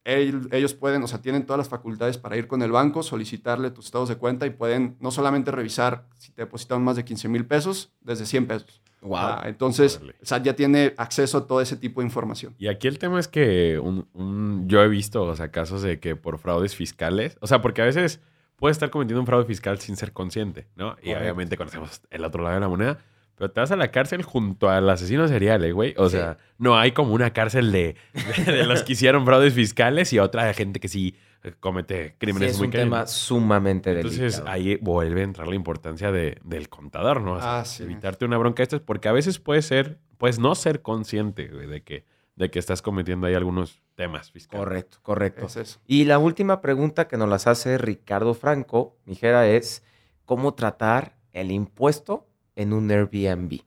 ellos 0.05 0.75
pueden, 0.75 1.03
o 1.03 1.07
sea, 1.07 1.21
tienen 1.21 1.47
todas 1.47 1.59
las 1.59 1.69
facultades 1.69 2.19
para 2.19 2.37
ir 2.37 2.47
con 2.49 2.63
el 2.63 2.73
banco, 2.73 3.03
solicitarle 3.03 3.71
tus 3.71 3.87
estados 3.87 4.09
de 4.09 4.17
cuenta 4.17 4.47
y 4.47 4.51
pueden 4.51 4.97
no 5.01 5.11
solamente 5.11 5.51
revisar 5.51 6.07
si 6.19 6.33
te 6.33 6.43
depositaron 6.43 6.83
más 6.83 6.97
de 6.97 7.05
15 7.05 7.29
mil 7.29 7.45
pesos, 7.47 7.93
desde 8.01 8.27
100 8.27 8.47
pesos. 8.47 8.81
Wow. 9.03 9.17
Ah, 9.17 9.43
entonces, 9.47 10.01
el 10.03 10.15
SAT 10.23 10.45
ya 10.45 10.55
tiene 10.55 10.95
acceso 10.97 11.39
a 11.39 11.47
todo 11.47 11.61
ese 11.61 11.77
tipo 11.77 12.01
de 12.01 12.07
información. 12.07 12.55
Y 12.59 12.69
aquí 12.69 12.87
el 12.89 12.99
tema 12.99 13.19
es 13.19 13.27
que 13.29 13.79
un- 13.81 14.07
un- 14.13 14.69
yo 14.69 14.83
he 14.83 14.89
visto, 14.89 15.23
o 15.25 15.35
sea, 15.37 15.51
casos 15.51 15.83
de 15.83 15.99
que 15.99 16.15
por 16.17 16.39
fraudes 16.39 16.77
fiscales, 16.77 17.37
o 17.41 17.47
sea, 17.49 17.61
porque 17.61 17.83
a 17.83 17.85
veces 17.85 18.21
puedes 18.57 18.77
estar 18.77 18.91
cometiendo 18.91 19.21
un 19.21 19.27
fraude 19.27 19.45
fiscal 19.45 19.79
sin 19.81 19.97
ser 19.97 20.13
consciente, 20.13 20.69
¿no? 20.77 20.93
Y 21.03 21.07
Correcto. 21.07 21.21
obviamente 21.21 21.57
conocemos 21.57 22.01
el 22.11 22.25
otro 22.25 22.43
lado 22.45 22.55
de 22.55 22.61
la 22.61 22.69
moneda, 22.69 22.99
pero 23.37 23.51
te 23.51 23.61
vas 23.61 23.71
a 23.73 23.77
la 23.77 23.91
cárcel 23.91 24.23
junto 24.23 24.69
al 24.71 24.89
asesino 24.89 25.27
serial, 25.29 25.65
¿eh, 25.65 25.73
güey. 25.73 25.95
O 25.97 26.09
Sí. 26.09 26.17
sea, 26.17 26.39
no 26.59 26.77
hay 26.79 26.93
como 26.93 27.13
una 27.15 27.33
cárcel 27.33 27.73
de, 27.73 27.97
de, 28.47 28.53
de 28.53 28.65
los 28.67 28.83
que 28.83 28.93
hicieron 28.93 29.25
fraudes 29.27 29.55
fiscales 29.55 30.13
y 30.13 30.19
otra 30.19 30.45
de 30.45 30.55
gente 30.55 30.79
que 30.81 30.89
sí 30.89 31.17
eh, 31.45 31.53
comete 31.59 32.11
Sí, 32.11 32.15
crímenes 32.19 32.53
es 32.53 32.59
muy 32.59 32.67
un 32.67 32.73
tema 32.73 33.07
sumamente 33.09 33.95
delicado. 33.95 34.15
Entonces 34.27 34.43
ahí 34.47 34.77
vuelve 34.81 35.23
a 35.23 35.25
entrar 35.25 35.49
la 35.49 35.57
importancia 35.57 36.13
de- 36.13 36.39
del 36.45 36.69
contador, 36.69 37.21
¿no? 37.21 37.33
O 37.35 37.41
sea, 37.41 37.61
Ah, 37.61 37.65
sí. 37.65 37.83
Evitarte 37.83 38.25
una 38.25 38.39
bronca 38.39 38.59
de 38.61 38.65
estas, 38.65 38.81
porque 38.81 39.09
a 39.09 39.13
veces 39.13 39.41
puedes 39.41 39.67
ser, 39.67 39.99
puedes 40.19 40.39
no 40.39 40.55
ser 40.55 40.83
consciente 40.83 41.49
güey, 41.49 41.67
de 41.67 41.83
que, 41.83 42.05
de 42.37 42.49
que 42.51 42.61
estás 42.61 42.81
cometiendo 42.81 43.27
ahí 43.27 43.35
algunos 43.35 43.83
temas 43.97 44.31
fiscales. 44.31 44.65
Correcto, 44.65 44.99
correcto. 45.03 45.47
Es 45.47 45.57
eso. 45.57 45.81
Y 45.87 46.05
la 46.05 46.19
última 46.21 46.61
pregunta 46.61 47.09
que 47.09 47.17
nos 47.17 47.29
las 47.29 47.47
hace 47.49 47.77
Ricardo 47.77 48.35
Franco, 48.35 48.97
Mijera, 49.05 49.49
es 49.49 49.83
¿cómo 50.25 50.55
tratar 50.55 51.17
el 51.33 51.51
impuesto 51.51 52.29
en 52.57 52.73
un 52.73 52.91
Airbnb? 52.91 53.61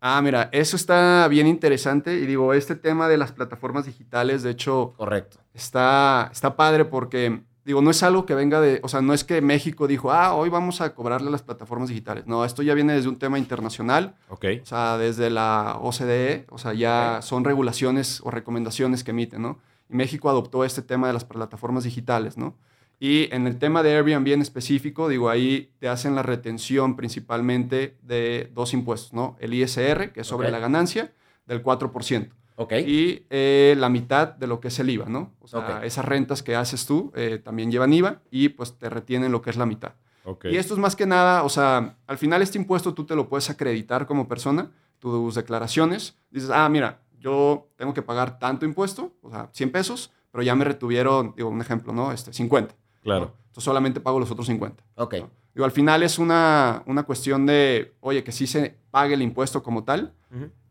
Ah, 0.00 0.20
mira, 0.20 0.50
eso 0.52 0.76
está 0.76 1.26
bien 1.28 1.46
interesante 1.46 2.14
y 2.14 2.26
digo, 2.26 2.52
este 2.52 2.74
tema 2.76 3.08
de 3.08 3.16
las 3.16 3.32
plataformas 3.32 3.86
digitales, 3.86 4.42
de 4.42 4.50
hecho, 4.50 4.92
Correcto. 4.98 5.38
está, 5.54 6.28
está 6.30 6.56
padre 6.56 6.84
porque, 6.84 7.40
digo, 7.64 7.80
no 7.80 7.90
es 7.90 8.02
algo 8.02 8.26
que 8.26 8.34
venga 8.34 8.60
de, 8.60 8.80
o 8.82 8.88
sea, 8.88 9.00
no 9.00 9.14
es 9.14 9.24
que 9.24 9.40
México 9.40 9.86
dijo, 9.86 10.12
ah, 10.12 10.34
hoy 10.34 10.50
vamos 10.50 10.82
a 10.82 10.94
cobrarle 10.94 11.28
a 11.28 11.30
las 11.30 11.42
plataformas 11.42 11.88
digitales. 11.88 12.26
No, 12.26 12.44
esto 12.44 12.62
ya 12.62 12.74
viene 12.74 12.92
desde 12.92 13.08
un 13.08 13.16
tema 13.18 13.38
internacional, 13.38 14.14
Ok. 14.28 14.44
o 14.62 14.66
sea, 14.66 14.98
desde 14.98 15.30
la 15.30 15.78
OCDE, 15.80 16.44
o 16.50 16.58
sea, 16.58 16.74
ya 16.74 17.20
son 17.22 17.42
regulaciones 17.44 18.20
o 18.24 18.30
recomendaciones 18.30 19.04
que 19.04 19.12
emiten, 19.12 19.40
¿no? 19.40 19.58
Y 19.88 19.94
México 19.96 20.28
adoptó 20.28 20.64
este 20.64 20.82
tema 20.82 21.06
de 21.06 21.14
las 21.14 21.24
plataformas 21.24 21.84
digitales, 21.84 22.36
¿no? 22.36 22.58
Y 22.98 23.28
en 23.34 23.46
el 23.46 23.58
tema 23.58 23.82
de 23.82 23.96
Airbnb 23.96 24.28
en 24.28 24.42
específico, 24.42 25.08
digo, 25.08 25.28
ahí 25.28 25.72
te 25.78 25.88
hacen 25.88 26.14
la 26.14 26.22
retención 26.22 26.96
principalmente 26.96 27.96
de 28.02 28.50
dos 28.54 28.72
impuestos, 28.72 29.12
¿no? 29.12 29.36
El 29.40 29.52
ISR, 29.54 30.12
que 30.12 30.20
es 30.20 30.26
sobre 30.26 30.50
la 30.50 30.58
ganancia, 30.58 31.12
del 31.46 31.62
4%. 31.62 32.30
Ok. 32.56 32.72
Y 32.86 33.26
eh, 33.30 33.74
la 33.78 33.88
mitad 33.88 34.28
de 34.28 34.46
lo 34.46 34.60
que 34.60 34.68
es 34.68 34.78
el 34.78 34.88
IVA, 34.90 35.06
¿no? 35.06 35.32
O 35.40 35.48
sea, 35.48 35.84
esas 35.84 36.04
rentas 36.04 36.42
que 36.42 36.54
haces 36.54 36.86
tú 36.86 37.12
eh, 37.16 37.40
también 37.42 37.70
llevan 37.70 37.92
IVA 37.92 38.22
y 38.30 38.50
pues 38.50 38.78
te 38.78 38.88
retienen 38.88 39.32
lo 39.32 39.42
que 39.42 39.50
es 39.50 39.56
la 39.56 39.66
mitad. 39.66 39.94
Ok. 40.24 40.46
Y 40.46 40.56
esto 40.56 40.74
es 40.74 40.80
más 40.80 40.96
que 40.96 41.04
nada, 41.04 41.42
o 41.42 41.48
sea, 41.48 41.96
al 42.06 42.16
final 42.16 42.40
este 42.42 42.56
impuesto 42.56 42.94
tú 42.94 43.04
te 43.04 43.16
lo 43.16 43.28
puedes 43.28 43.50
acreditar 43.50 44.06
como 44.06 44.28
persona, 44.28 44.70
tus 44.98 45.34
declaraciones, 45.34 46.16
dices, 46.30 46.50
ah, 46.50 46.66
mira, 46.70 47.02
yo 47.18 47.68
tengo 47.76 47.92
que 47.92 48.02
pagar 48.02 48.38
tanto 48.38 48.64
impuesto, 48.64 49.12
o 49.20 49.30
sea, 49.30 49.50
100 49.52 49.72
pesos, 49.72 50.12
pero 50.30 50.42
ya 50.42 50.54
me 50.54 50.64
retuvieron, 50.64 51.34
digo, 51.36 51.50
un 51.50 51.60
ejemplo, 51.60 51.92
¿no? 51.92 52.12
Este, 52.12 52.32
50. 52.32 52.74
Claro. 53.04 53.26
¿no? 53.26 53.34
Entonces 53.46 53.64
solamente 53.64 54.00
pago 54.00 54.18
los 54.18 54.30
otros 54.30 54.48
50. 54.48 54.82
Ok. 54.96 55.14
¿no? 55.20 55.30
Digo, 55.54 55.64
al 55.64 55.70
final 55.70 56.02
es 56.02 56.18
una, 56.18 56.82
una 56.86 57.04
cuestión 57.04 57.46
de, 57.46 57.94
oye, 58.00 58.24
que 58.24 58.32
sí 58.32 58.48
se 58.48 58.76
pague 58.90 59.14
el 59.14 59.22
impuesto 59.22 59.62
como 59.62 59.84
tal, 59.84 60.12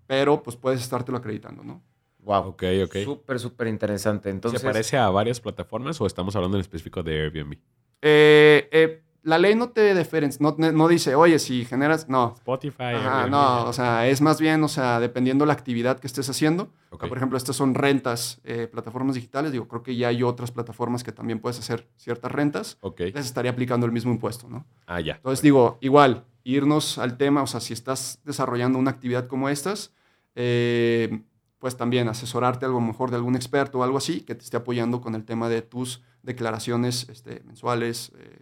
pero 0.08 0.43
pues 0.43 0.58
puedes 0.58 0.82
estártelo 0.82 1.17
acreditando, 1.17 1.63
¿no? 1.63 1.82
Wow. 2.19 2.48
Ok, 2.48 2.63
ok. 2.86 2.98
Súper, 3.04 3.39
súper 3.39 3.67
interesante. 3.67 4.30
Entonces, 4.30 4.60
¿Se 4.62 4.67
parece 4.67 4.98
a 4.98 5.10
varias 5.10 5.39
plataformas 5.39 6.00
o 6.02 6.06
estamos 6.06 6.36
hablando 6.36 6.58
en 6.58 6.62
específico 6.62 7.02
de 7.02 7.22
Airbnb? 7.22 7.54
Eh, 8.02 8.69
eh, 8.72 9.04
la 9.24 9.38
ley 9.38 9.56
no 9.56 9.70
te 9.70 9.96
diferencia, 9.96 10.38
no, 10.42 10.56
no 10.72 10.88
dice, 10.88 11.16
oye, 11.16 11.40
si 11.40 11.66
generas, 11.66 12.10
no. 12.10 12.34
Spotify. 12.38 12.94
Ajá, 12.96 13.28
no, 13.28 13.66
o 13.66 13.74
sea, 13.74 14.08
es 14.08 14.22
más 14.22 14.40
bien, 14.40 14.64
o 14.64 14.68
sea, 14.68 15.00
dependiendo 15.00 15.46
la 15.46 15.54
actividad 15.54 16.00
que 16.00 16.08
estés 16.08 16.30
haciendo. 16.30 16.64
O 16.90 16.98
sea, 16.98 17.06
Ok. 17.06 17.08
por 17.08 17.18
ejemplo, 17.18 17.38
estas 17.38 17.56
son 17.56 17.74
rentas, 17.74 18.40
eh, 18.44 18.68
plataformas 18.72 19.16
digitales. 19.16 19.52
Digo, 19.52 19.68
creo 19.68 19.82
que 19.82 19.96
ya 19.96 20.10
hay 20.10 20.24
otras 20.24 20.52
plataformas 20.52 21.04
que 21.04 21.12
también 21.12 21.40
puedes 21.40 21.58
hacer 21.58 21.88
ciertas 21.98 22.32
rentas. 22.32 22.78
Ok. 22.82 23.00
Les 23.00 23.26
estaría 23.26 23.52
aplicando 23.52 23.86
el 23.86 23.92
mismo 23.92 24.12
impuesto, 24.12 24.50
¿no? 24.50 24.66
Ah, 24.86 25.00
ya. 25.00 25.16
Entonces, 25.16 25.42
digo, 25.42 25.78
igual, 25.82 26.26
irnos 26.44 26.98
al 26.98 27.18
tema, 27.18 27.42
o 27.42 27.48
sea, 27.48 27.62
si 27.62 27.72
estás 27.74 28.20
desarrollando 28.26 28.78
una 28.78 28.92
actividad 28.92 29.28
como 29.28 29.48
estas, 29.50 29.94
eh, 30.36 31.22
pues 31.60 31.78
también 31.78 32.10
asesorarte 32.10 32.66
a 32.66 32.70
lo 32.70 32.82
mejor 32.82 33.10
de 33.10 33.16
algún 33.16 33.36
experto 33.36 33.80
o 33.80 33.84
algo 33.84 33.98
así 33.98 34.22
que 34.22 34.36
te 34.36 34.44
esté 34.44 34.58
apoyando 34.58 35.00
con 35.00 35.16
el 35.16 35.24
tema 35.24 35.48
de 35.48 35.62
tus 35.62 36.02
declaraciones 36.24 37.08
este, 37.10 37.42
mensuales, 37.46 38.12
eh, 38.18 38.42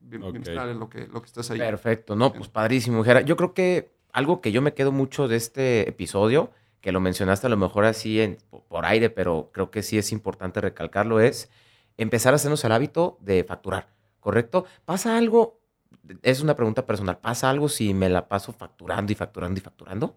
bim- 0.00 0.22
Ok. 0.24 0.32
bimestrales, 0.32 0.76
lo 0.76 0.88
que, 0.88 1.06
lo 1.06 1.20
que 1.20 1.26
estés 1.26 1.50
ahí. 1.50 1.58
Perfecto, 1.58 2.16
no, 2.16 2.32
pues 2.32 2.48
padrísimo, 2.48 3.02
Jera. 3.04 3.20
Yo 3.22 3.36
creo 3.36 3.54
que 3.54 3.92
algo 4.12 4.40
que 4.40 4.52
yo 4.52 4.62
me 4.62 4.74
quedo 4.74 4.92
mucho 4.92 5.28
de 5.28 5.36
este 5.36 5.88
episodio, 5.88 6.50
que 6.80 6.92
lo 6.92 7.00
mencionaste 7.00 7.46
a 7.46 7.50
lo 7.50 7.56
mejor 7.56 7.84
así 7.84 8.20
en, 8.20 8.38
por 8.68 8.84
aire, 8.86 9.10
pero 9.10 9.50
creo 9.52 9.70
que 9.70 9.82
sí 9.82 9.98
es 9.98 10.12
importante 10.12 10.60
recalcarlo, 10.60 11.20
es 11.20 11.50
empezar 11.96 12.32
a 12.32 12.36
hacernos 12.36 12.64
el 12.64 12.72
hábito 12.72 13.18
de 13.20 13.44
facturar, 13.44 13.88
¿correcto? 14.20 14.64
¿Pasa 14.84 15.16
algo? 15.18 15.60
Es 16.22 16.40
una 16.40 16.54
pregunta 16.54 16.86
personal. 16.86 17.18
¿Pasa 17.18 17.50
algo 17.50 17.68
si 17.68 17.92
me 17.92 18.08
la 18.08 18.28
paso 18.28 18.52
facturando 18.52 19.12
y 19.12 19.14
facturando 19.14 19.58
y 19.58 19.60
facturando? 19.62 20.16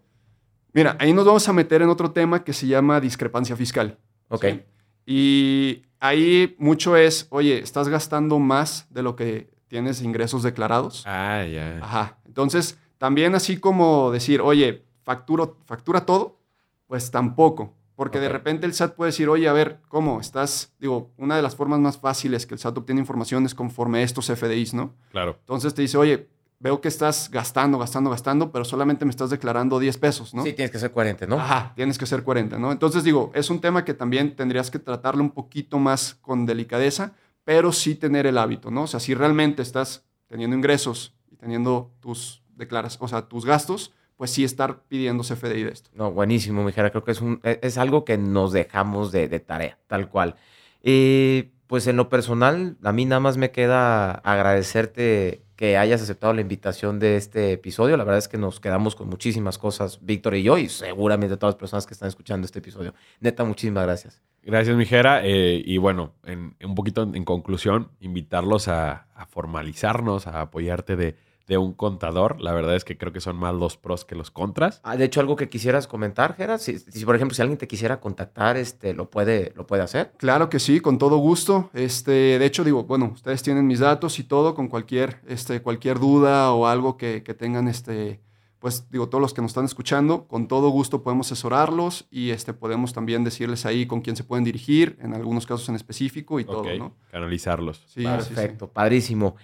Mira, 0.72 0.96
ahí 1.00 1.12
nos 1.12 1.26
vamos 1.26 1.46
a 1.48 1.52
meter 1.52 1.82
en 1.82 1.88
otro 1.90 2.12
tema 2.12 2.44
que 2.44 2.52
se 2.52 2.66
llama 2.66 3.00
discrepancia 3.00 3.56
fiscal. 3.56 3.98
Ok. 4.28 4.44
¿sí? 4.46 4.62
Y 5.04 5.82
ahí 6.02 6.56
mucho 6.58 6.96
es, 6.96 7.28
oye, 7.30 7.60
estás 7.60 7.88
gastando 7.88 8.40
más 8.40 8.88
de 8.90 9.02
lo 9.02 9.14
que 9.14 9.48
tienes 9.68 10.02
ingresos 10.02 10.42
declarados. 10.42 11.04
Ah, 11.06 11.46
ya. 11.46 11.78
Ajá. 11.80 12.18
Entonces, 12.26 12.76
también 12.98 13.34
así 13.36 13.56
como 13.58 14.10
decir, 14.10 14.40
oye, 14.40 14.84
facturo, 15.04 15.58
factura 15.64 16.04
todo, 16.04 16.40
pues 16.88 17.10
tampoco. 17.10 17.74
Porque 17.94 18.18
de 18.18 18.28
repente 18.28 18.66
el 18.66 18.74
SAT 18.74 18.96
puede 18.96 19.10
decir, 19.10 19.28
oye, 19.28 19.48
a 19.48 19.52
ver, 19.52 19.80
¿cómo 19.88 20.20
estás? 20.20 20.72
Digo, 20.80 21.12
una 21.18 21.36
de 21.36 21.42
las 21.42 21.54
formas 21.54 21.78
más 21.78 21.98
fáciles 21.98 22.46
que 22.46 22.54
el 22.54 22.58
SAT 22.58 22.78
obtiene 22.78 23.00
información 23.00 23.46
es 23.46 23.54
conforme 23.54 24.00
a 24.00 24.02
estos 24.02 24.26
FDIs, 24.26 24.74
¿no? 24.74 24.96
Claro. 25.12 25.36
Entonces 25.38 25.72
te 25.72 25.82
dice, 25.82 25.98
oye, 25.98 26.28
veo 26.62 26.80
que 26.80 26.86
estás 26.86 27.28
gastando, 27.28 27.76
gastando, 27.76 28.08
gastando, 28.08 28.52
pero 28.52 28.64
solamente 28.64 29.04
me 29.04 29.10
estás 29.10 29.30
declarando 29.30 29.80
10 29.80 29.98
pesos, 29.98 30.32
¿no? 30.32 30.44
Sí, 30.44 30.52
tienes 30.52 30.70
que 30.70 30.78
ser 30.78 30.92
coherente, 30.92 31.26
¿no? 31.26 31.36
Ajá, 31.40 31.72
tienes 31.74 31.98
que 31.98 32.06
ser 32.06 32.22
coherente, 32.22 32.56
¿no? 32.56 32.70
Entonces 32.70 33.02
digo, 33.02 33.32
es 33.34 33.50
un 33.50 33.60
tema 33.60 33.84
que 33.84 33.94
también 33.94 34.36
tendrías 34.36 34.70
que 34.70 34.78
tratarlo 34.78 35.22
un 35.24 35.32
poquito 35.32 35.80
más 35.80 36.14
con 36.20 36.46
delicadeza, 36.46 37.14
pero 37.42 37.72
sí 37.72 37.96
tener 37.96 38.26
el 38.28 38.38
hábito, 38.38 38.70
¿no? 38.70 38.84
O 38.84 38.86
sea, 38.86 39.00
si 39.00 39.12
realmente 39.12 39.60
estás 39.60 40.04
teniendo 40.28 40.54
ingresos 40.56 41.14
y 41.32 41.36
teniendo 41.36 41.90
tus 41.98 42.44
declaras, 42.54 42.96
o 43.00 43.08
sea, 43.08 43.22
tus 43.22 43.44
gastos, 43.44 43.92
pues 44.16 44.30
sí 44.30 44.44
estar 44.44 44.84
pidiendo 44.84 45.24
CFDI 45.24 45.64
de 45.64 45.72
esto. 45.72 45.90
No, 45.94 46.12
buenísimo, 46.12 46.62
Mijera. 46.62 46.90
Creo 46.90 47.02
que 47.02 47.10
es, 47.10 47.20
un, 47.20 47.40
e- 47.42 47.58
es 47.60 47.76
algo 47.76 48.04
que 48.04 48.16
nos 48.18 48.52
dejamos 48.52 49.10
de, 49.10 49.26
de 49.26 49.40
tarea, 49.40 49.78
tal 49.88 50.08
cual. 50.08 50.36
Eh, 50.84 51.50
pues 51.66 51.88
en 51.88 51.96
lo 51.96 52.08
personal, 52.08 52.76
a 52.84 52.92
mí 52.92 53.04
nada 53.04 53.18
más 53.18 53.36
me 53.36 53.50
queda 53.50 54.12
agradecerte 54.12 55.42
que 55.62 55.76
hayas 55.76 56.02
aceptado 56.02 56.32
la 56.32 56.40
invitación 56.40 56.98
de 56.98 57.14
este 57.14 57.52
episodio. 57.52 57.96
La 57.96 58.02
verdad 58.02 58.18
es 58.18 58.26
que 58.26 58.36
nos 58.36 58.58
quedamos 58.58 58.96
con 58.96 59.08
muchísimas 59.08 59.58
cosas, 59.58 60.04
Víctor 60.04 60.34
y 60.34 60.42
yo, 60.42 60.58
y 60.58 60.68
seguramente 60.68 61.36
todas 61.36 61.54
las 61.54 61.60
personas 61.60 61.86
que 61.86 61.94
están 61.94 62.08
escuchando 62.08 62.44
este 62.46 62.58
episodio. 62.58 62.94
Neta, 63.20 63.44
muchísimas 63.44 63.84
gracias. 63.84 64.20
Gracias, 64.42 64.76
Mijera. 64.76 65.24
Eh, 65.24 65.62
y 65.64 65.76
bueno, 65.76 66.14
en, 66.24 66.56
un 66.64 66.74
poquito 66.74 67.04
en 67.04 67.24
conclusión, 67.24 67.92
invitarlos 68.00 68.66
a, 68.66 69.06
a 69.14 69.26
formalizarnos, 69.26 70.26
a 70.26 70.40
apoyarte 70.40 70.96
de, 70.96 71.14
de 71.46 71.58
un 71.58 71.72
contador. 71.72 72.40
La 72.40 72.52
verdad 72.52 72.76
es 72.76 72.84
que 72.84 72.96
creo 72.96 73.12
que 73.12 73.20
son 73.20 73.36
más 73.36 73.54
los 73.54 73.76
pros 73.76 74.04
que 74.04 74.14
los 74.14 74.30
contras. 74.30 74.80
Ah, 74.84 74.96
de 74.96 75.04
hecho, 75.04 75.20
algo 75.20 75.36
que 75.36 75.48
quisieras 75.48 75.86
comentar, 75.86 76.34
Gera, 76.34 76.58
si, 76.58 76.78
si, 76.78 77.04
por 77.04 77.16
ejemplo, 77.16 77.34
si 77.34 77.42
alguien 77.42 77.58
te 77.58 77.68
quisiera 77.68 78.00
contactar, 78.00 78.56
este, 78.56 78.94
lo 78.94 79.10
puede, 79.10 79.52
lo 79.56 79.66
puede 79.66 79.82
hacer. 79.82 80.12
Claro 80.16 80.48
que 80.48 80.58
sí, 80.58 80.80
con 80.80 80.98
todo 80.98 81.16
gusto. 81.18 81.70
Este, 81.74 82.38
de 82.38 82.44
hecho, 82.44 82.64
digo, 82.64 82.84
bueno, 82.84 83.10
ustedes 83.14 83.42
tienen 83.42 83.66
mis 83.66 83.80
datos 83.80 84.18
y 84.18 84.24
todo, 84.24 84.54
con 84.54 84.68
cualquier, 84.68 85.20
este, 85.26 85.62
cualquier 85.62 85.98
duda 85.98 86.52
o 86.52 86.66
algo 86.66 86.96
que, 86.96 87.22
que 87.22 87.34
tengan, 87.34 87.68
este, 87.68 88.20
pues 88.58 88.88
digo, 88.90 89.08
todos 89.08 89.20
los 89.20 89.34
que 89.34 89.42
nos 89.42 89.50
están 89.50 89.64
escuchando, 89.64 90.28
con 90.28 90.46
todo 90.46 90.68
gusto 90.68 91.02
podemos 91.02 91.26
asesorarlos 91.26 92.06
y 92.12 92.30
este, 92.30 92.54
podemos 92.54 92.92
también 92.92 93.24
decirles 93.24 93.66
ahí 93.66 93.86
con 93.86 94.02
quién 94.02 94.14
se 94.14 94.22
pueden 94.22 94.44
dirigir, 94.44 94.96
en 95.00 95.14
algunos 95.14 95.46
casos 95.46 95.68
en 95.68 95.74
específico 95.74 96.38
y 96.38 96.44
todo, 96.44 96.60
Ok, 96.60 96.68
¿no? 96.78 96.94
Canalizarlos. 97.10 97.78
Sí, 97.86 98.02
sí, 98.02 98.06
sí. 98.06 98.34
Perfecto, 98.34 98.68
padrísimo. 98.68 99.34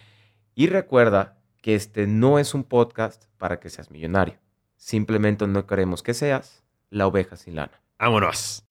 Y 0.55 0.69
recuerda 0.69 1.38
que 1.61 1.75
este 1.75 2.07
no 2.07 2.39
es 2.39 2.55
un 2.55 2.65
podcast 2.65 3.25
para 3.39 3.61
que 3.61 3.71
seas 3.71 3.91
millonario. 3.91 4.39
Simplemente 4.77 5.47
no 5.47 5.67
queremos 5.67 6.03
que 6.03 6.15
seas 6.15 6.63
la 6.91 7.07
oveja 7.07 7.37
sin 7.37 7.57
lana. 7.57 7.83
¡Vámonos! 7.99 8.65